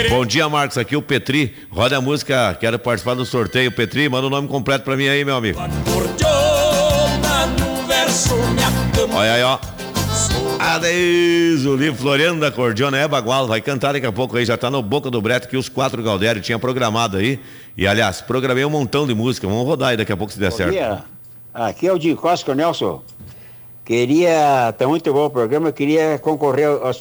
[0.10, 0.80] Bom dia, Marcos.
[0.80, 1.56] Aqui o Petri.
[1.70, 3.72] Roda a música, quero participar do sorteio.
[3.72, 5.60] Petri, manda o nome completo para mim aí, meu amigo.
[9.14, 9.60] Olha aí, ó.
[10.68, 14.58] Adeus, o livro Floriano da Cordiona é bagual, vai cantar daqui a pouco aí, já
[14.58, 17.40] tá no Boca do Breto que os quatro Galdério tinha programado aí.
[17.78, 20.50] E aliás, programei um montão de música, vamos rodar aí daqui a pouco se der
[20.50, 20.72] Bom certo.
[20.72, 21.04] dia.
[21.54, 23.04] Aqui é o Di Costa, Nelson.
[23.86, 27.00] Queria, tá muito bom o programa, queria concorrer aos,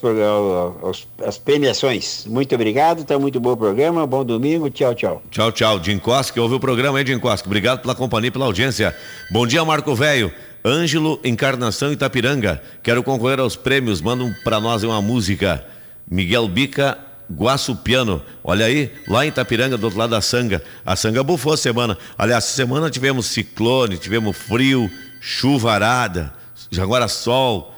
[0.82, 2.26] aos- às premiações.
[2.26, 5.22] Muito obrigado, tá muito bom o programa, bom domingo, tchau, tchau.
[5.30, 5.82] Tchau, tchau.
[5.82, 7.48] Jim que ouviu o programa aí, Jim Costa.
[7.48, 8.94] Obrigado pela companhia pela audiência.
[9.32, 10.30] Bom dia, Marco Velho.
[10.64, 12.62] Ângelo Encarnação Itapiranga.
[12.82, 14.00] Quero concorrer aos prêmios.
[14.00, 15.62] Mandam para nós uma música.
[16.10, 16.96] Miguel Bica,
[17.30, 18.22] Guaço Piano.
[18.42, 20.62] Olha aí, lá em Itapiranga, do outro lado da Sanga.
[20.84, 21.98] A Sanga bufou a semana.
[22.16, 24.90] Aliás, semana tivemos ciclone, tivemos frio,
[25.20, 26.32] chuvarada,
[26.78, 27.74] agora sol.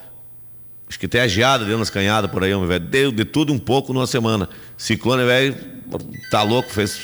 [0.89, 2.85] Acho que até geada dentro das canhadas por aí, homem, velho.
[2.85, 4.49] Deu de tudo um pouco numa semana.
[4.77, 5.57] Ciclone, velho,
[6.31, 7.01] tá louco, fez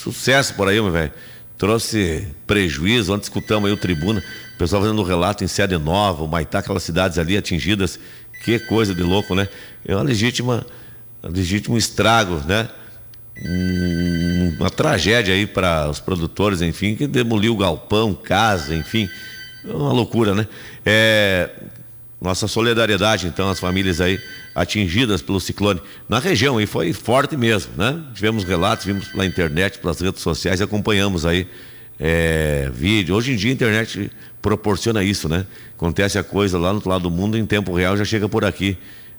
[0.00, 1.12] sucesso por aí, homem, velho.
[1.56, 3.14] Trouxe prejuízo.
[3.14, 4.22] Ontem escutamos aí o Tribuna,
[4.56, 8.00] o pessoal fazendo um relato em Sede Nova, o Maitá, aquelas cidades ali atingidas.
[8.42, 9.48] Que coisa de louco, né?
[9.84, 10.64] É uma legítima,
[11.22, 12.68] um legítimo estrago, né?
[13.44, 19.08] Um- uma tragédia aí para os produtores, enfim, que demoliu o galpão, casa, enfim.
[19.62, 20.46] É uma loucura, né?
[20.86, 21.50] É,
[22.18, 24.18] nossa solidariedade, então, às famílias aí
[24.54, 25.82] atingidas pelo ciclone.
[26.08, 28.00] Na região, e foi forte mesmo, né?
[28.14, 31.46] Tivemos relatos, vimos pela internet, pelas redes sociais, acompanhamos aí
[31.98, 33.14] é, vídeo.
[33.14, 35.46] Hoje em dia a internet proporciona isso, né?
[35.74, 38.44] Acontece a coisa lá no outro lado do mundo, em tempo real já chega por
[38.44, 38.76] aqui.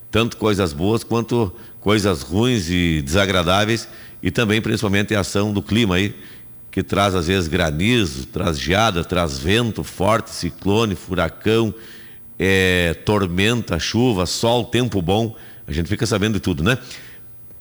[0.09, 3.87] Tanto coisas boas quanto coisas ruins e desagradáveis,
[4.21, 6.15] e também principalmente a ação do clima aí,
[6.71, 11.73] que traz às vezes granizo, traz geada, traz vento forte, ciclone, furacão,
[12.39, 15.35] é, tormenta, chuva, sol, tempo bom.
[15.67, 16.77] A gente fica sabendo de tudo, né?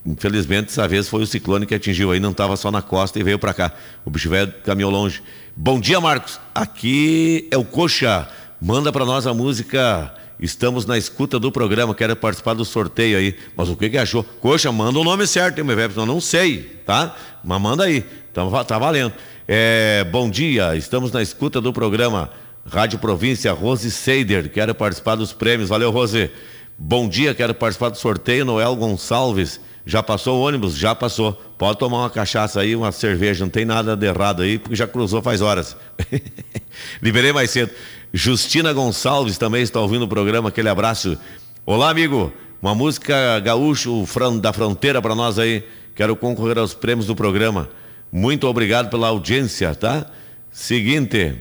[0.06, 3.24] Infelizmente, dessa vez foi o ciclone que atingiu aí, não estava só na costa e
[3.24, 3.72] veio para cá.
[4.04, 5.20] O bicho velho caminhou longe.
[5.56, 6.38] Bom dia, Marcos.
[6.54, 8.28] Aqui é o Coxa.
[8.60, 10.14] Manda para nós a música.
[10.38, 11.94] Estamos na escuta do programa.
[11.94, 13.36] Quero participar do sorteio aí.
[13.56, 14.22] Mas o que que achou?
[14.22, 15.92] Coxa, manda o nome certo, hein, meu velho?
[15.96, 17.16] Eu não sei, tá?
[17.42, 18.04] Mas manda aí.
[18.32, 19.12] Va- tá valendo.
[19.48, 20.76] É, bom dia.
[20.76, 22.30] Estamos na escuta do programa.
[22.64, 24.50] Rádio Província, Rose Seider.
[24.52, 25.68] Quero participar dos prêmios.
[25.68, 26.30] Valeu, Rose.
[26.78, 28.44] Bom dia, quero participar do sorteio.
[28.44, 29.58] Noel Gonçalves.
[29.88, 30.76] Já passou o ônibus?
[30.76, 31.32] Já passou.
[31.56, 34.86] Pode tomar uma cachaça aí, uma cerveja, não tem nada de errado aí, porque já
[34.86, 35.76] cruzou faz horas.
[37.00, 37.70] Liberei mais cedo.
[38.12, 41.16] Justina Gonçalves também está ouvindo o programa, aquele abraço.
[41.64, 42.32] Olá, amigo.
[42.60, 44.04] Uma música gaúcho
[44.40, 45.62] da fronteira para nós aí.
[45.94, 47.68] Quero concorrer aos prêmios do programa.
[48.10, 50.06] Muito obrigado pela audiência, tá?
[50.50, 51.40] Seguinte,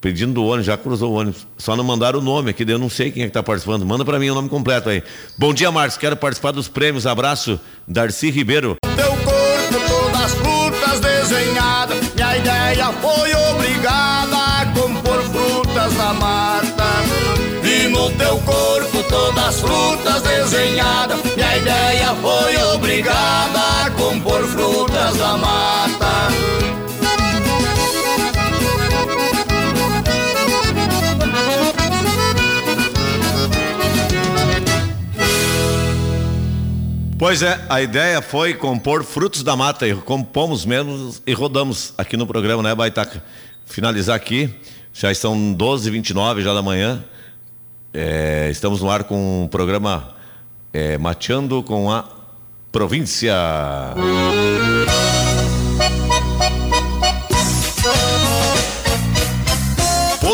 [0.00, 1.46] pedindo do ônibus, já cruzou o ônibus.
[1.58, 3.84] Só não mandaram o nome aqui, eu não sei quem é que está participando.
[3.84, 5.02] Manda para mim o nome completo aí.
[5.36, 5.96] Bom dia, Marcos.
[5.96, 7.06] Quero participar dos prêmios.
[7.06, 8.76] Abraço, Darcy Ribeiro.
[8.96, 16.84] Teu corpo todas frutas desenhadas Minha ideia foi obrigada a compor frutas da mata
[17.62, 25.36] E no teu corpo todas frutas desenhadas Minha ideia foi obrigada a compor frutas da
[25.36, 26.79] mata
[37.20, 42.16] Pois é, a ideia foi compor frutos da mata e compomos mesmo e rodamos aqui
[42.16, 43.22] no programa, né, Baitaca?
[43.66, 44.48] Finalizar aqui,
[44.90, 47.04] já estão 12h29 já da manhã.
[47.92, 50.14] É, estamos no ar com o programa
[50.72, 52.08] é, Mateando com a
[52.72, 53.34] Província.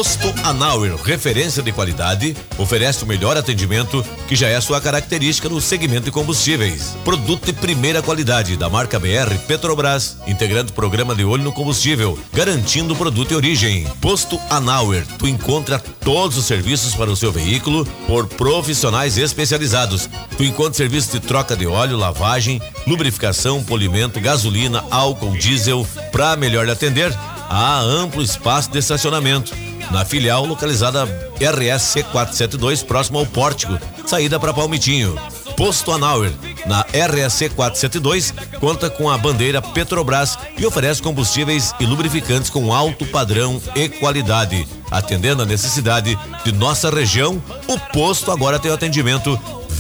[0.07, 5.61] Posto Anauer, referência de qualidade, oferece o melhor atendimento que já é sua característica no
[5.61, 6.97] segmento de combustíveis.
[7.05, 12.17] Produto de primeira qualidade da marca BR Petrobras, integrando o programa de olho no combustível,
[12.33, 13.85] garantindo o produto de origem.
[14.01, 20.09] Posto Anauer, tu encontra todos os serviços para o seu veículo por profissionais especializados.
[20.37, 25.85] Tu encontra serviços de troca de óleo, lavagem, lubrificação, polimento, gasolina, álcool, diesel.
[26.13, 27.13] Para melhor atender,
[27.51, 31.05] há amplo espaço de estacionamento na filial localizada
[31.41, 35.17] RSC 472, próximo ao Pórtico, saída para Palmitinho.
[35.57, 36.33] Posto Anauer,
[36.67, 43.07] na RSC 472, conta com a bandeira Petrobras e oferece combustíveis e lubrificantes com alto
[43.07, 44.69] padrão e qualidade.
[44.91, 49.39] Atendendo a necessidade de nossa região, o posto agora tem atendimento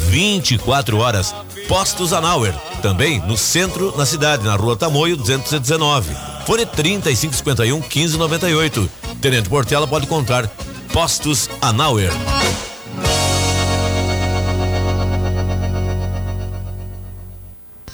[0.09, 1.35] 24 horas.
[1.69, 6.15] Postos Anauer, também no centro, na cidade, na rua Tamoio 219.
[6.47, 8.91] Fone 3551 1598.
[9.21, 10.49] Tenente Portela pode contar
[10.93, 12.13] Postos Anauer.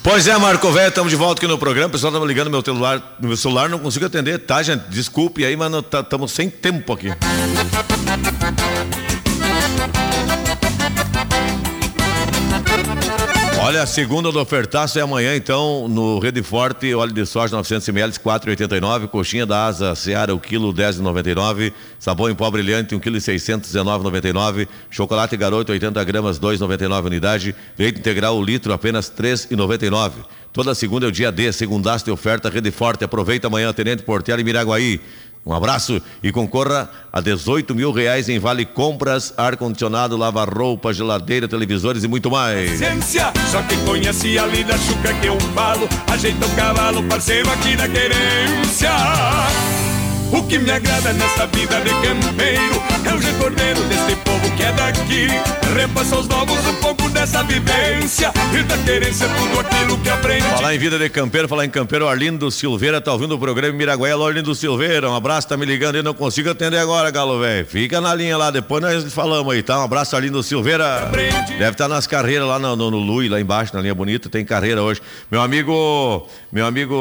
[0.02, 1.88] Pois é, Marco Velho, estamos de volta aqui no programa.
[1.88, 4.82] O pessoal estava ligando meu celular, no meu celular, não consigo atender, tá, gente?
[4.90, 7.08] Desculpe aí, mas estamos sem tempo aqui.
[13.64, 17.88] Olha, a segunda do ofertaço é amanhã, então, no Rede Forte, óleo de soja 900
[17.90, 23.18] ml, 4,89, coxinha da asa Seara, o quilo 10,99, sabão em pó brilhante, 1 quilo
[23.18, 30.10] 619,99, chocolate garoto 80 gramas, 2,99 unidade, leite integral, o litro, apenas 3,99.
[30.52, 34.40] Toda segunda é o dia D, segundaço de oferta, Rede Forte, aproveita amanhã, Tenente Portela
[34.40, 35.00] e Miraguaí.
[35.44, 42.04] Um abraço e concorra a 18 mil reais em vale compras, ar-condicionado, lava-roupa, geladeira, televisores
[42.04, 42.80] e muito mais.
[43.50, 48.90] Só quem conhece a chuca que eu falo, ajeita o cavalo, parceiro aqui querência.
[50.32, 54.72] O que me agrada nessa vida de campeiro é o recordeiro deste povo que é
[54.72, 55.26] daqui.
[55.76, 60.42] Repassa aos novos um pouco dessa vivência e da querência tudo aquilo que aprendi.
[60.42, 64.14] Falar em vida de campeiro, falar em campeiro, Arlindo Silveira tá ouvindo o programa Miraguaia.
[64.14, 67.66] Alô, Arlindo Silveira, um abraço, tá me ligando aí, não consigo atender agora, Galo Velho.
[67.66, 69.80] Fica na linha lá, depois nós falamos aí, tá?
[69.80, 71.10] Um abraço, Arlindo Silveira.
[71.58, 74.44] Deve estar nas carreiras lá no, no, no Lui, lá embaixo, na linha bonita, tem
[74.44, 75.00] carreira hoje.
[75.30, 76.94] Meu amigo, meu amigo,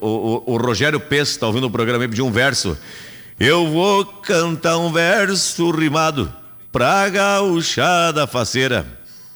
[0.00, 2.73] o, o, o Rogério Pes tá ouvindo o programa e pediu um verso.
[3.38, 6.32] Eu vou cantar um verso rimado
[6.70, 8.86] pra gauchada faceira.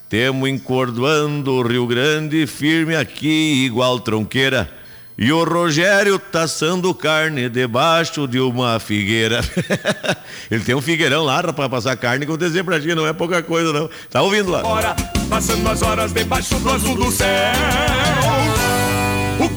[0.09, 4.71] Temo encordoando o Rio Grande firme aqui igual tronqueira.
[5.19, 9.41] E o Rogério assando carne debaixo de uma figueira.
[10.49, 13.13] Ele tem um figueirão lá pra passar carne que eu dizer pra ti, não é
[13.13, 13.91] pouca coisa não.
[14.09, 14.63] Tá ouvindo lá?
[15.29, 17.27] Passando as horas debaixo do azul do céu.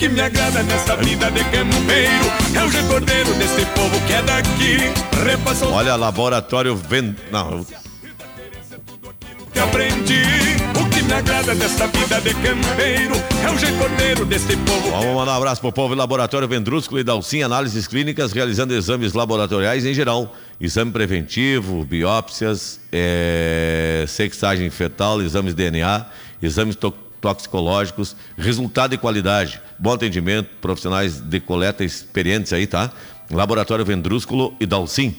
[0.02, 2.26] O que me agrada nessa vida de campeiro
[2.56, 4.78] é o recordeiro desse povo que é daqui.
[5.24, 7.16] Repassa Olha, laboratório vend...
[7.32, 7.64] Não,
[9.54, 10.24] que aprendi.
[10.82, 13.14] O que me agrada nessa vida de campeiro
[13.46, 14.90] é o recordeiro desse povo.
[14.90, 19.86] Vamos mandar um abraço pro povo Laboratório Vendrúsculo e Dalcin, análises clínicas, realizando exames laboratoriais
[19.86, 20.36] em geral.
[20.60, 26.08] Exame preventivo, biópsias, é, sexagem fetal, exames DNA,
[26.42, 26.92] exames to
[27.22, 32.92] toxicológicos, resultado e qualidade, bom atendimento, profissionais de coleta experientes aí, tá?
[33.30, 35.16] Laboratório Vendrúsculo e Dalcin.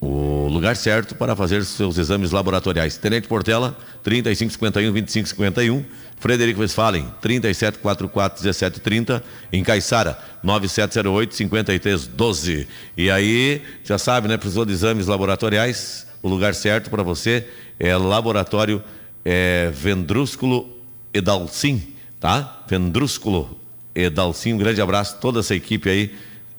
[0.00, 2.96] o lugar certo para fazer seus exames laboratoriais.
[2.98, 5.84] Tenente Portela, 3551 2551.
[6.18, 9.24] Frederico Westphalen, 3744 1730.
[9.52, 12.68] Em Caiçara, 9708 5312.
[12.96, 14.36] E aí, já sabe, né?
[14.36, 16.06] Precisou de exames laboratoriais.
[16.22, 17.46] O lugar certo para você
[17.78, 18.82] é Laboratório
[19.24, 20.73] é, Vendrúsculo
[21.14, 21.80] Edalcim,
[22.18, 22.64] tá?
[22.68, 23.56] Vendrúsculo
[23.94, 24.54] Edalcim.
[24.54, 26.12] Um grande abraço a toda essa equipe aí.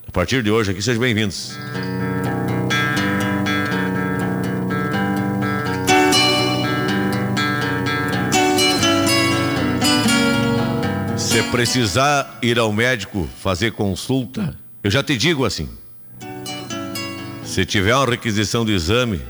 [0.08, 1.58] A partir de hoje aqui, sejam bem-vindos.
[11.18, 15.68] Se precisar ir ao médico fazer consulta, eu já te digo assim:
[17.44, 19.22] se tiver uma requisição de exame,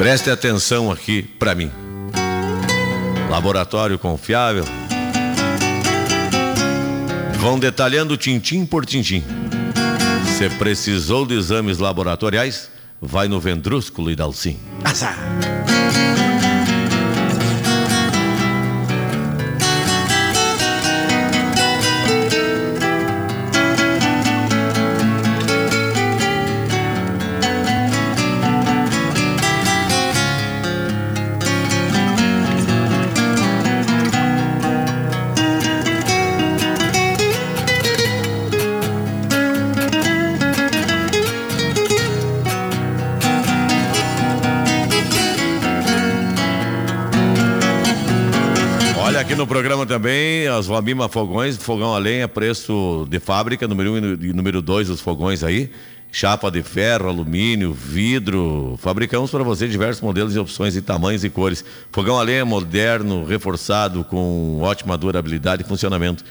[0.00, 1.70] preste atenção aqui para mim.
[3.28, 4.64] Laboratório confiável.
[7.34, 9.22] Vão detalhando tintim por tintim.
[10.38, 14.58] Se precisou de exames laboratoriais, vai no Vendrúsculo e Dalcim.
[14.82, 15.18] Azar!
[49.40, 53.98] No programa também, as Vamima Fogões, fogão a lenha, preço de fábrica, número 1 um
[54.20, 55.70] e número 2 os fogões aí.
[56.12, 58.78] Chapa de ferro, alumínio, vidro.
[58.82, 61.64] Fabricamos para você diversos modelos e opções de tamanhos e cores.
[61.90, 66.22] Fogão a lenha moderno, reforçado, com ótima durabilidade e funcionamento.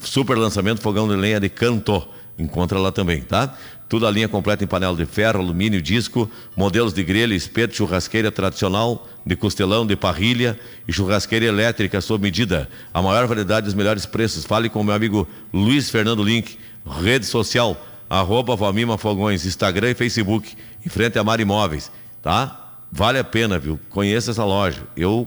[0.00, 2.06] Super lançamento, fogão de lenha de canto.
[2.38, 3.56] Encontra lá também, tá?
[3.90, 8.30] Tudo a linha completa em panela de ferro, alumínio, disco, modelos de grelha, espeto, churrasqueira
[8.30, 12.68] tradicional, de costelão, de parrilha e churrasqueira elétrica sob medida.
[12.94, 14.44] A maior variedade e os melhores preços.
[14.44, 16.56] Fale com meu amigo Luiz Fernando Link,
[17.02, 20.54] rede social, arroba Valmima Fogões, Instagram e Facebook,
[20.86, 21.90] em frente a Mar Imóveis,
[22.22, 22.76] tá?
[22.92, 23.76] Vale a pena, viu?
[23.90, 24.84] Conheça essa loja.
[24.96, 25.26] Eu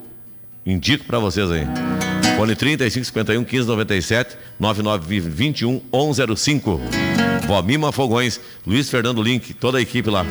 [0.65, 1.67] indico para vocês aí.
[2.37, 5.81] Fone 3551 1597 9921
[6.13, 6.81] 105.
[7.47, 10.25] Vomima Fogões, Luiz Fernando Link, toda a equipe lá.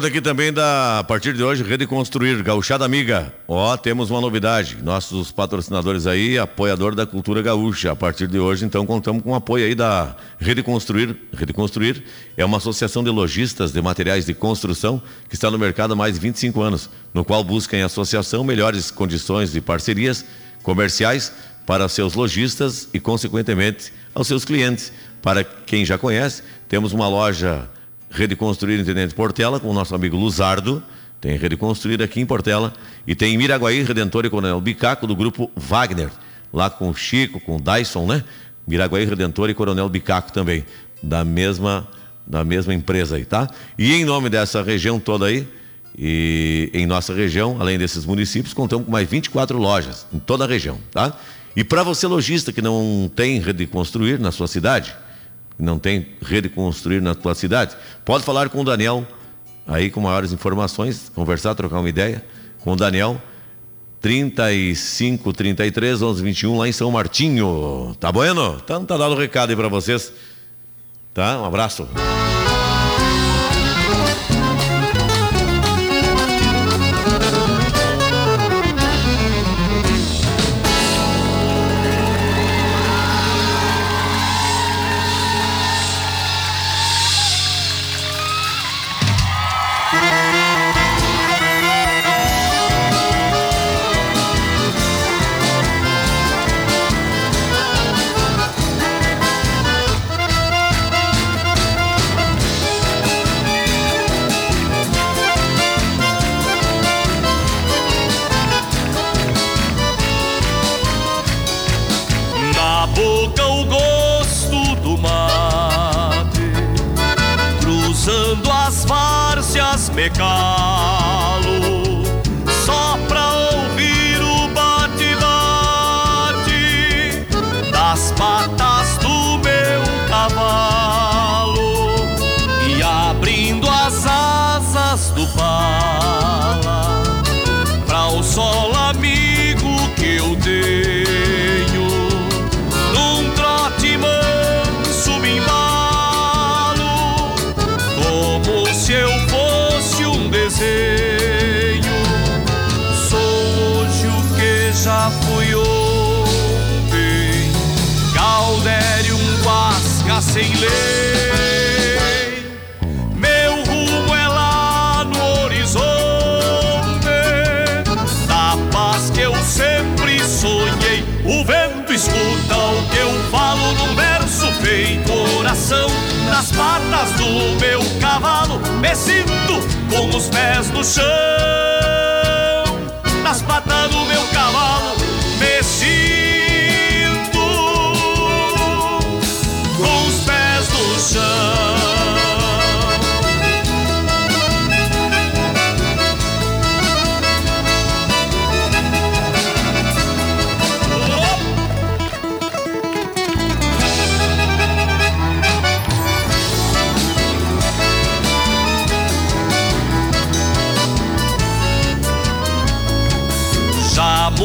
[0.00, 3.30] Conta aqui também da, a partir de hoje, Rede Construir, Gauchada Amiga.
[3.46, 4.78] Ó, temos uma novidade.
[4.82, 7.92] Nossos patrocinadores aí, apoiador da cultura gaúcha.
[7.92, 11.14] A partir de hoje, então, contamos com o apoio aí da Rede Construir.
[11.34, 12.02] Rede Construir
[12.34, 16.14] é uma associação de lojistas de materiais de construção que está no mercado há mais
[16.14, 20.24] de 25 anos, no qual busca em associação melhores condições de parcerias
[20.62, 21.30] comerciais
[21.66, 24.94] para seus lojistas e, consequentemente, aos seus clientes.
[25.20, 27.68] Para quem já conhece, temos uma loja
[28.10, 30.82] Rede Construir Intendente Portela, com o nosso amigo Luzardo.
[31.20, 32.72] Tem Rede Construir aqui em Portela.
[33.06, 36.10] E tem Miraguaí, Redentor e Coronel Bicaco, do grupo Wagner.
[36.52, 38.24] Lá com o Chico, com o Dyson, né?
[38.66, 40.64] Miraguaí, Redentor e Coronel Bicaco também.
[41.02, 41.88] Da mesma,
[42.26, 43.48] da mesma empresa aí, tá?
[43.78, 45.46] E em nome dessa região toda aí,
[45.96, 50.48] e em nossa região, além desses municípios, contamos com mais 24 lojas em toda a
[50.48, 51.16] região, tá?
[51.54, 54.94] E para você lojista que não tem Rede Construir na sua cidade,
[55.60, 59.06] não tem rede construir na tua cidade, pode falar com o Daniel
[59.66, 62.24] aí com maiores informações, conversar, trocar uma ideia
[62.60, 63.20] com o Daniel
[64.00, 67.94] 35 33 11 21 lá em São Martinho.
[68.00, 68.60] Tá bueno?
[68.62, 70.12] Então tá dado o recado aí para vocês.
[71.12, 71.40] Tá?
[71.40, 71.86] Um abraço.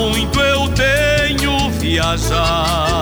[0.09, 2.94] Muito eu tenho viajado,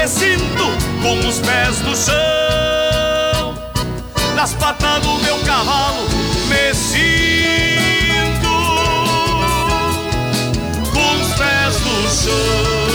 [0.00, 0.64] me sinto
[1.02, 3.54] com os pés no chão.
[4.34, 6.08] Nas patas do meu cavalo
[6.48, 8.48] me sinto
[10.90, 12.89] com os pés no chão.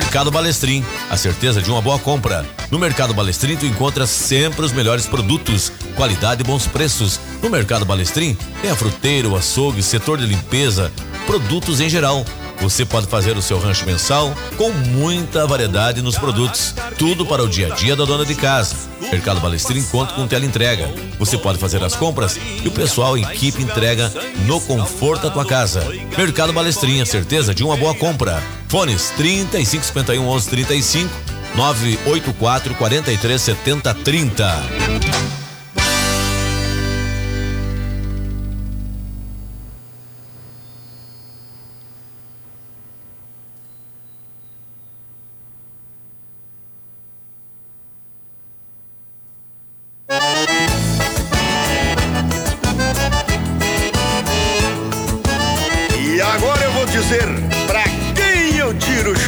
[0.00, 2.44] Mercado Balestrin, a certeza de uma boa compra.
[2.70, 7.20] No Mercado Balestrin tu encontra sempre os melhores produtos, qualidade e bons preços.
[7.42, 10.90] No Mercado Balestrin tem a fruteira, o açougue, setor de limpeza,
[11.26, 12.24] produtos em geral.
[12.60, 16.74] Você pode fazer o seu rancho mensal com muita variedade nos produtos.
[16.98, 18.76] Tudo para o dia a dia da dona de casa.
[19.10, 20.92] Mercado Balestrin conta com teleentrega.
[21.18, 24.12] Você pode fazer as compras e o pessoal em equipe entrega
[24.46, 25.82] no conforto da tua casa.
[26.16, 28.42] Mercado Balestrin, certeza de uma boa compra.
[28.68, 31.10] Fones 35 51 11 35
[31.56, 35.09] 984 43 70 30.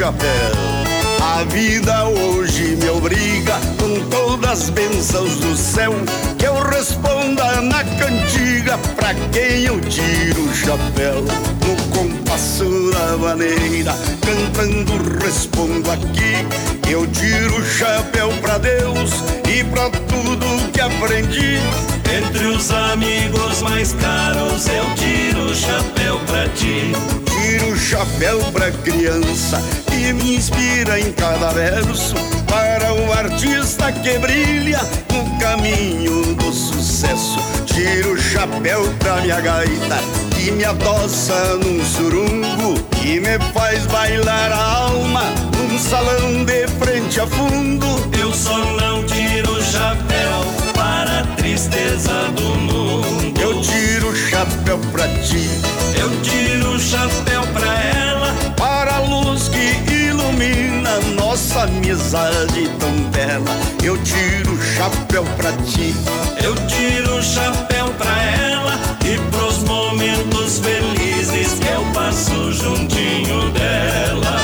[0.02, 0.52] Chapéu.
[1.20, 5.92] A vida hoje me obriga, com todas as bênçãos do céu,
[6.36, 11.22] que eu responda na cantiga pra quem eu tiro o chapéu.
[11.22, 13.94] No compasso da maneira,
[14.26, 16.44] cantando respondo aqui.
[16.90, 19.10] Eu tiro o chapéu pra Deus
[19.48, 21.60] e pra tudo que aprendi.
[22.12, 27.21] Entre os amigos mais caros eu tiro o chapéu pra ti.
[27.42, 29.60] Tiro o chapéu pra criança
[29.90, 32.14] que me inspira em cada verso.
[32.46, 34.80] Para o artista que brilha
[35.12, 37.40] no caminho do sucesso.
[37.66, 39.98] Tiro o chapéu pra minha gaita
[40.36, 45.24] que me adoça num surungo, que me faz bailar a alma
[45.58, 47.86] num salão de frente a fundo.
[48.20, 50.44] Eu só não tiro o chapéu
[50.74, 53.21] para a tristeza do mundo.
[54.42, 55.48] Eu tiro o chapéu pra ti,
[55.96, 63.56] Eu tiro o chapéu pra ela, para a luz que ilumina nossa amizade tão bela.
[63.84, 65.94] Eu tiro o chapéu pra ti,
[66.42, 74.38] eu tiro o chapéu pra ela e pros momentos felizes que eu passo juntinho dela.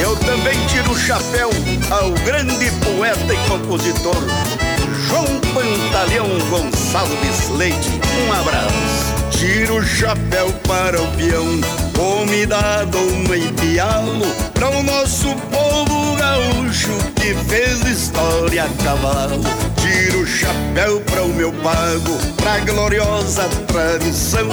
[0.00, 1.50] eu também tiro o chapéu
[1.90, 4.79] ao grande poeta e compositor
[5.10, 8.00] João Pantaleão Gonçalves Leite.
[8.26, 9.10] Um abraço.
[9.32, 11.60] Tiro o chapéu para o peão,
[11.96, 19.40] comida doma e pialo, para o nosso povo gaúcho que fez história a cavalo.
[19.80, 24.48] Tiro o chapéu para o meu pago, pra gloriosa tradição,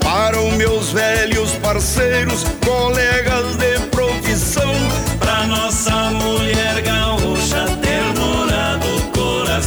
[0.00, 4.72] para os meus velhos parceiros, colegas de profissão.
[5.20, 7.21] Pra nossa mulher gaúcha,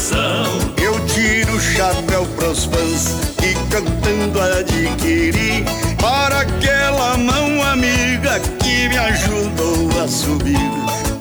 [0.06, 0.46] coração.
[0.78, 5.66] Eu tiro o chapéu pros fãs que cantando adquiri
[6.00, 10.60] para aquela mão amiga que me ajudou a subir.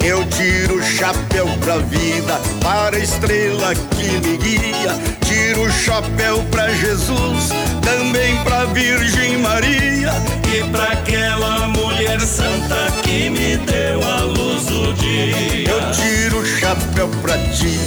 [0.04, 4.94] Eu tiro o chapéu pra vida, para a estrela que me guia.
[5.24, 7.48] Tiro o chapéu pra Jesus,
[7.80, 10.12] também pra Virgem Maria.
[10.54, 15.70] E pra aquela mulher santa que me deu a luz do dia.
[15.70, 17.80] Eu tiro o chapéu pra ti,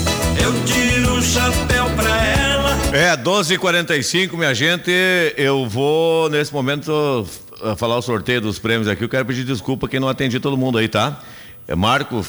[0.44, 2.78] Eu tiro o chapéu pra ela.
[2.96, 4.92] É, 12h45, minha gente.
[5.36, 9.04] Eu vou, nesse momento, f- falar o sorteio dos prêmios aqui.
[9.04, 11.20] Eu quero pedir desculpa que não atendi todo mundo aí, tá?
[11.68, 12.26] É Marco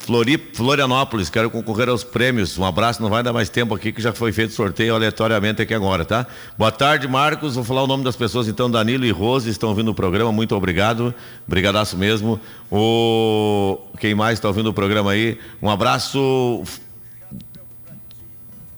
[0.00, 2.58] Flori, Florianópolis, quero concorrer aos prêmios.
[2.58, 5.72] Um abraço, não vai dar mais tempo aqui que já foi feito sorteio aleatoriamente aqui
[5.72, 6.26] agora, tá?
[6.58, 7.54] Boa tarde, Marcos.
[7.54, 8.68] Vou falar o nome das pessoas então.
[8.68, 10.32] Danilo e Rose estão ouvindo o programa.
[10.32, 11.14] Muito obrigado.
[11.46, 12.40] Brigadaço mesmo.
[12.68, 15.38] O quem mais está ouvindo o programa aí?
[15.62, 16.64] Um abraço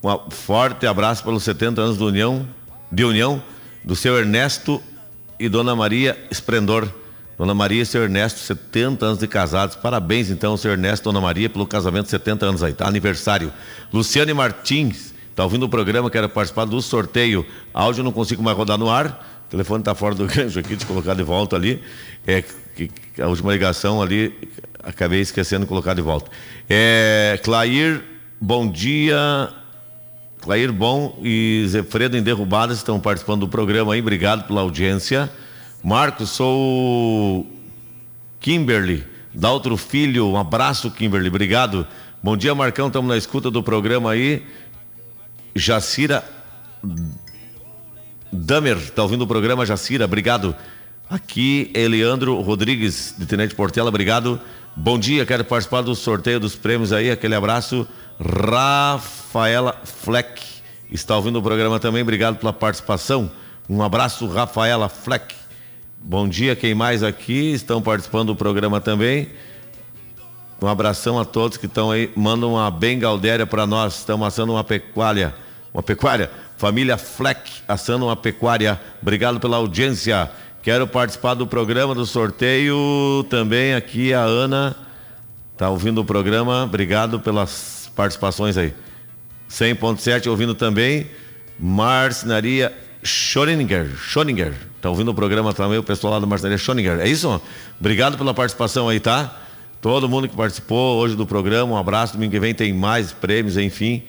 [0.04, 2.46] um forte abraço pelos 70 anos do União,
[2.92, 3.42] de União,
[3.82, 4.82] do seu Ernesto
[5.40, 6.88] e Dona Maria Esplendor.
[7.38, 9.74] Dona Maria e seu Ernesto, 70 anos de casados.
[9.74, 12.86] Parabéns, então, seu Ernesto e Dona Maria, pelo casamento, 70 anos aí, tá?
[12.86, 13.52] Aniversário.
[13.92, 17.44] Luciane Martins, tá ouvindo o programa, quero participar do sorteio.
[17.72, 19.42] Áudio não consigo mais rodar no ar.
[19.48, 21.82] O telefone tá fora do gancho aqui, de colocar de volta ali.
[22.26, 22.44] É
[22.76, 22.90] que
[23.20, 24.32] a última ligação ali,
[24.82, 26.30] acabei esquecendo de colocar de volta.
[26.68, 28.00] É, Clair,
[28.40, 29.63] bom dia.
[30.44, 34.00] Clair Bom e Zefredo em Derrubadas estão participando do programa aí.
[34.00, 35.30] Obrigado pela audiência.
[35.82, 37.46] Marcos, sou
[38.40, 39.02] Kimberly,
[39.32, 40.28] Daltro Filho.
[40.28, 41.28] Um abraço, Kimberly.
[41.28, 41.86] Obrigado.
[42.22, 42.88] Bom dia, Marcão.
[42.88, 44.42] Estamos na escuta do programa aí.
[45.56, 46.22] Jacira
[48.30, 50.54] Damer, está ouvindo o programa Jacira, obrigado.
[51.08, 54.38] Aqui, Eliandro Rodrigues, de Tenente Portela, obrigado.
[54.76, 57.86] Bom dia, quero participar do sorteio dos prêmios aí, aquele abraço.
[58.18, 60.42] Rafaela Fleck,
[60.90, 63.30] está ouvindo o programa também, obrigado pela participação.
[63.70, 65.32] Um abraço, Rafaela Fleck.
[66.00, 69.28] Bom dia, quem mais aqui estão participando do programa também.
[70.60, 72.10] Um abração a todos que estão aí.
[72.16, 73.98] Manda uma bem galdéria para nós.
[73.98, 75.34] Estamos assando uma pecuária.
[75.72, 76.30] Uma pecuária.
[76.56, 78.80] Família Fleck assando uma pecuária.
[79.00, 80.30] Obrigado pela audiência.
[80.64, 83.24] Quero participar do programa do sorteio.
[83.28, 84.74] Também aqui a Ana.
[85.58, 86.64] Tá ouvindo o programa.
[86.64, 88.72] Obrigado pelas participações aí.
[89.50, 91.06] 100.7 ouvindo também.
[91.60, 92.72] Marcenaria
[93.02, 93.94] Schoninger.
[93.98, 94.54] Schoninger.
[94.80, 96.98] Tá ouvindo o programa também, o pessoal lá da Marcenaria Schoninger.
[96.98, 97.40] É isso?
[97.78, 99.38] Obrigado pela participação aí, tá?
[99.82, 102.14] Todo mundo que participou hoje do programa, um abraço.
[102.14, 104.02] Domingo que vem tem mais prêmios, enfim.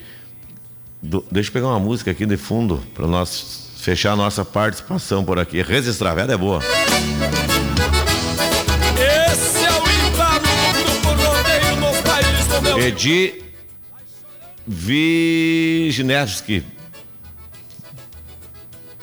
[1.01, 5.23] Do- deixa eu pegar uma música aqui de fundo para nós fechar a nossa participação
[5.23, 5.61] por aqui.
[5.61, 6.59] Resistraveda é boa.
[9.29, 10.41] Esse é o Itaú
[11.03, 12.79] do rodeio no país do meu.
[12.79, 13.43] Edi
[14.67, 16.63] Wijnewski.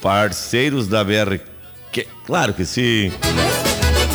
[0.01, 1.39] Parceiros da BR.
[1.93, 3.13] Que- claro que sim.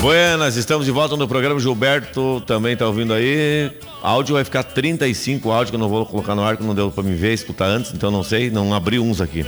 [0.02, 1.60] Buenas, estamos de volta no programa.
[1.60, 3.72] Gilberto também está ouvindo aí.
[4.02, 6.92] Áudio vai ficar 35 áudio que eu não vou colocar no ar, que não deu
[6.92, 9.44] para me ver, escutar antes, então não sei, não abri uns aqui.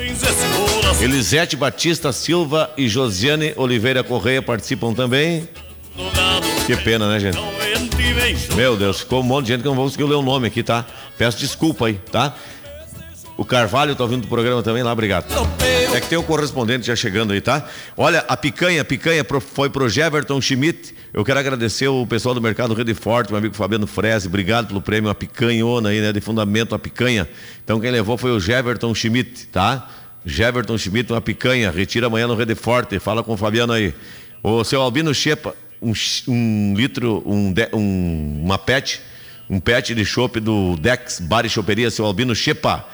[1.00, 5.48] Elisete Batista Silva e Josiane Oliveira Correia participam também.
[6.66, 7.38] Que pena, né, gente?
[8.56, 10.48] Meu Deus, ficou um monte de gente que eu não vou conseguir ler o nome
[10.48, 10.86] aqui, tá?
[11.18, 12.36] Peço desculpa aí, tá?
[13.40, 15.26] O Carvalho tá ouvindo o programa também lá, obrigado.
[15.96, 17.66] É que tem o correspondente já chegando aí, tá?
[17.96, 20.94] Olha, a picanha, a picanha foi pro Jeverton Schmidt.
[21.14, 24.82] Eu quero agradecer o pessoal do Mercado Rede Forte, meu amigo Fabiano Freze, obrigado pelo
[24.82, 26.12] prêmio, a picanhona aí, né?
[26.12, 27.30] De fundamento, a picanha.
[27.64, 29.90] Então quem levou foi o Jeverton Schmidt, tá?
[30.26, 33.94] Jeverton Schmidt, uma picanha, retira amanhã no Rede Forte, fala com o Fabiano aí.
[34.44, 35.94] O seu Albino Chepa, um,
[36.28, 39.00] um litro, um, de, um, uma pet,
[39.50, 42.86] um pet de chopp do Dex Bar e Choperia, seu Albino Chepa.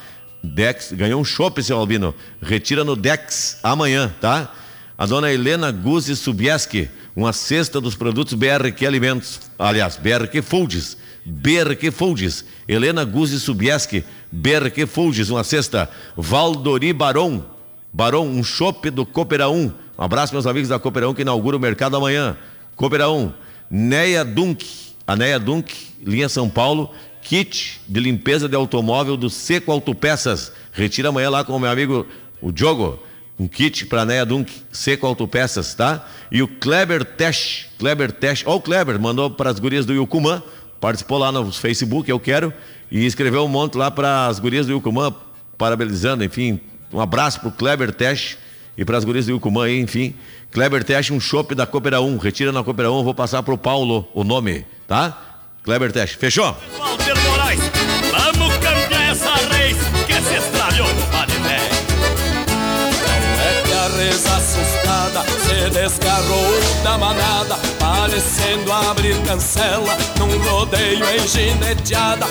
[0.46, 2.14] Dex, ganhou um chopp, seu Albino.
[2.42, 4.54] Retira no Dex amanhã, tá?
[4.98, 11.92] A dona Helena Guzzi Subieski, uma cesta dos produtos BRQ Alimentos, aliás, BRQ Foods, BRQ
[11.92, 17.44] Foods, Helena Guzzi Subieski, BRQ Foods, uma cesta, Valdori Baron,
[17.92, 19.66] Baron, um chopp do Coopera 1,
[19.98, 22.38] um abraço meus amigos da Coopera 1 que inaugura o mercado amanhã,
[22.76, 23.34] Coopera 1,
[23.70, 24.66] Neia Dunk,
[25.08, 25.74] a Neia Dunk,
[26.04, 26.92] linha São Paulo,
[27.26, 32.06] kit de limpeza de automóvel do Seco Autopeças, retira amanhã lá com o meu amigo,
[32.40, 33.00] o Diogo,
[33.38, 36.08] um kit para Neia Dunk, Seco Autopeças, tá?
[36.32, 40.44] E o Kleber Tesh, Kleber Tesh, ó o Kleber, mandou para as gurias do Yucumã,
[40.80, 42.54] participou lá no Facebook, eu quero,
[42.92, 45.12] e escreveu um monte lá para as gurias do Yucumã,
[45.58, 46.60] parabenizando, enfim,
[46.94, 48.38] um abraço pro Kleber Tesh
[48.78, 50.14] e para as gurias do Yucumã aí, enfim.
[50.52, 54.08] Kleber Tesh, um chopp da Coopera 1, retira na Coopera 1, vou passar pro Paulo
[54.14, 55.42] o nome, tá?
[55.64, 56.56] Kleber Tesh, fechou?
[60.26, 61.60] Se extraviou no Padilé.
[63.48, 65.24] É que a reza assustada
[65.66, 72.26] se desgarrou da manada, parecendo abrir cancela num rodeio engineteada.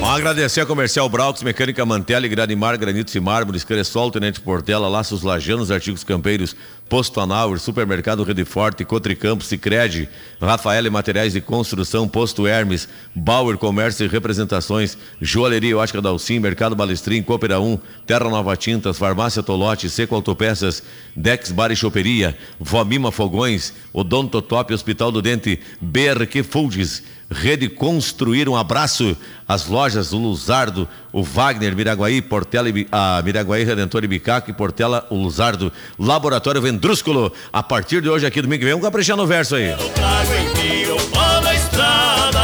[0.00, 5.22] No agradecer a Comercial Braux, Mecânica Mantela, Granimar, Granitos e Mármores, Cressol, Tenente Portela, Laços
[5.22, 6.56] Lajanos, Artigos Campeiros,
[6.90, 10.08] Posto Anauer, Supermercado Rede Forte, Cotricampo, Sicredi,
[10.40, 16.74] Rafael e Materiais de Construção, Posto Hermes, Bauer Comércio e Representações, Joalheria Ótica Dalcim, Mercado
[16.74, 20.82] Balestrim, Coopera 1, Terra Nova Tintas, Farmácia Tolote, Seco Autopeças,
[21.14, 22.36] Dex Bar e Choperia,
[22.80, 29.14] Vomima Fogões, Odonto Top, Hospital do Dente, BRQ Foods, Rede Construir, um abraço
[29.46, 35.06] às lojas do Luzardo, o Wagner, Miraguaí, Portela, a Miraguaí Redentor e Bicaco e Portela,
[35.10, 37.30] o Luzardo, Laboratório Vendrúsculo.
[37.52, 39.74] A partir de hoje, aqui domingo que vem, vamos caprichar no verso aí.
[39.94, 42.40] Trago em mim o pó da estrada,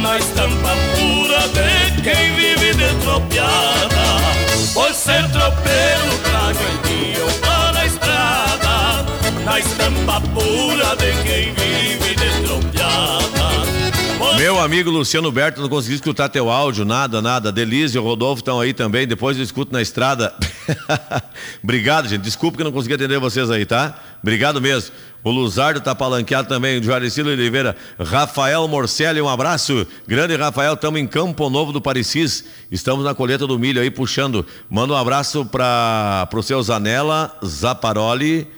[0.00, 1.48] na estampa pura
[1.96, 3.06] de quem vive de
[5.06, 6.25] ser tropeiro,
[9.46, 13.46] na estampa pura de quem vive de tropiada.
[14.18, 17.52] Por Meu amigo Luciano Berto, não consegui escutar teu áudio, nada, nada.
[17.52, 19.06] Delícia e Rodolfo estão aí também.
[19.06, 20.34] Depois eu escuto na estrada.
[21.62, 22.22] Obrigado, gente.
[22.22, 23.96] Desculpa que não consegui atender vocês aí, tá?
[24.20, 24.92] Obrigado mesmo.
[25.22, 27.76] O Luzardo tá palanqueado também, o Juaricilo Oliveira.
[28.00, 29.86] Rafael Morcelli, um abraço.
[30.08, 32.44] Grande Rafael, estamos em Campo Novo do Parecis.
[32.70, 34.44] Estamos na colheita do milho aí, puxando.
[34.68, 38.48] Manda um abraço para o seu Zanella, Zaparoli,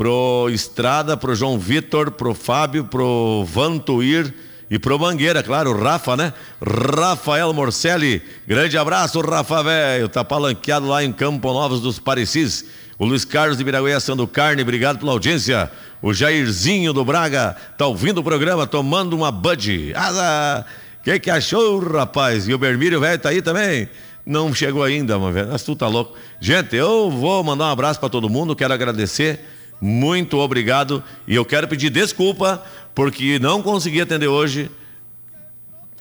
[0.00, 4.32] pro Estrada, pro João Vitor, pro Fábio, pro Vantuir
[4.70, 6.32] e pro Mangueira, claro, o Rafa, né?
[6.58, 12.64] Rafael Morcelli, grande abraço, Rafa velho, tá palanqueado lá em Campo Novos dos Parecis.
[12.98, 15.70] O Luiz Carlos de Miraguê assando carne, obrigado pela audiência.
[16.00, 19.92] O Jairzinho do Braga tá ouvindo o programa, tomando uma Bud.
[19.94, 20.64] Ah,
[21.04, 22.48] que que achou, rapaz?
[22.48, 23.86] E o Bermírio velho tá aí também?
[24.24, 25.18] Não chegou ainda.
[25.18, 26.16] Mas tu tá louco.
[26.40, 29.59] Gente, eu vou mandar um abraço para todo mundo, quero agradecer.
[29.80, 31.02] Muito obrigado.
[31.26, 32.62] E eu quero pedir desculpa
[32.94, 34.70] porque não consegui atender hoje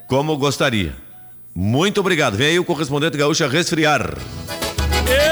[0.07, 0.95] como gostaria.
[1.55, 2.35] Muito obrigado.
[2.35, 4.17] Vem aí o correspondente gaúcho a resfriar.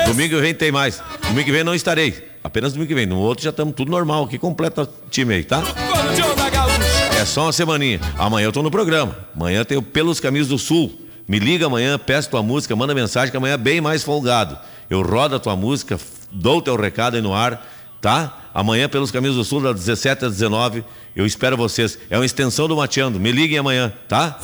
[0.05, 1.01] Domingo que vem tem mais.
[1.23, 2.25] Domingo que vem não estarei.
[2.43, 3.05] Apenas domingo que vem.
[3.05, 4.37] No outro já estamos tudo normal aqui.
[4.37, 5.61] Completa o time aí, tá?
[5.61, 6.97] Gaúcha.
[7.19, 7.99] É só uma semaninha.
[8.17, 9.17] Amanhã eu tô no programa.
[9.35, 11.01] Amanhã tem o Pelos Caminhos do Sul.
[11.27, 14.57] Me liga amanhã, peço tua música, manda mensagem que amanhã é bem mais folgado.
[14.89, 15.99] Eu rodo a tua música,
[16.31, 17.67] dou teu recado aí no ar,
[18.07, 18.37] tá?
[18.53, 20.81] Amanhã pelos Caminhos do Sul, das 17 às 19.
[21.13, 21.99] Eu espero vocês.
[22.09, 23.19] É uma extensão do Mateando.
[23.19, 24.39] Me liguem amanhã, tá?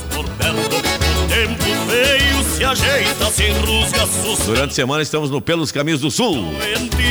[4.45, 6.45] Durante a semana estamos no Pelos Caminhos do Sul.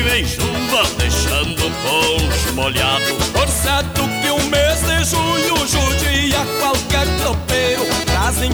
[0.04, 3.14] Vem chuva, deixando o poncho molhado.
[3.32, 7.06] Por certo que o mês de junho judia qualquer
[8.38, 8.50] tem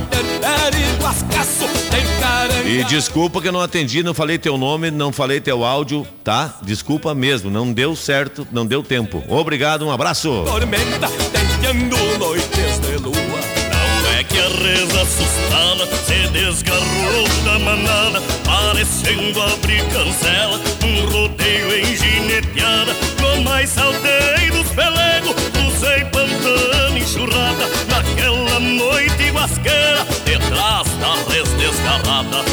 [2.67, 6.59] E desculpa que eu não atendi, não falei teu nome, não falei teu áudio, tá?
[6.63, 9.23] Desculpa mesmo, não deu certo, não deu tempo.
[9.29, 10.45] Obrigado, um abraço.
[10.45, 11.09] Tormenta,
[14.29, 22.95] que a reza assustada se desgarrou da manada, parecendo abrir cancela, um rodeio engineteada.
[23.21, 32.45] No mais saltei dos pelegos, cruzei pantano enxurrada, naquela noite guasqueira, detrás da res desgarrada.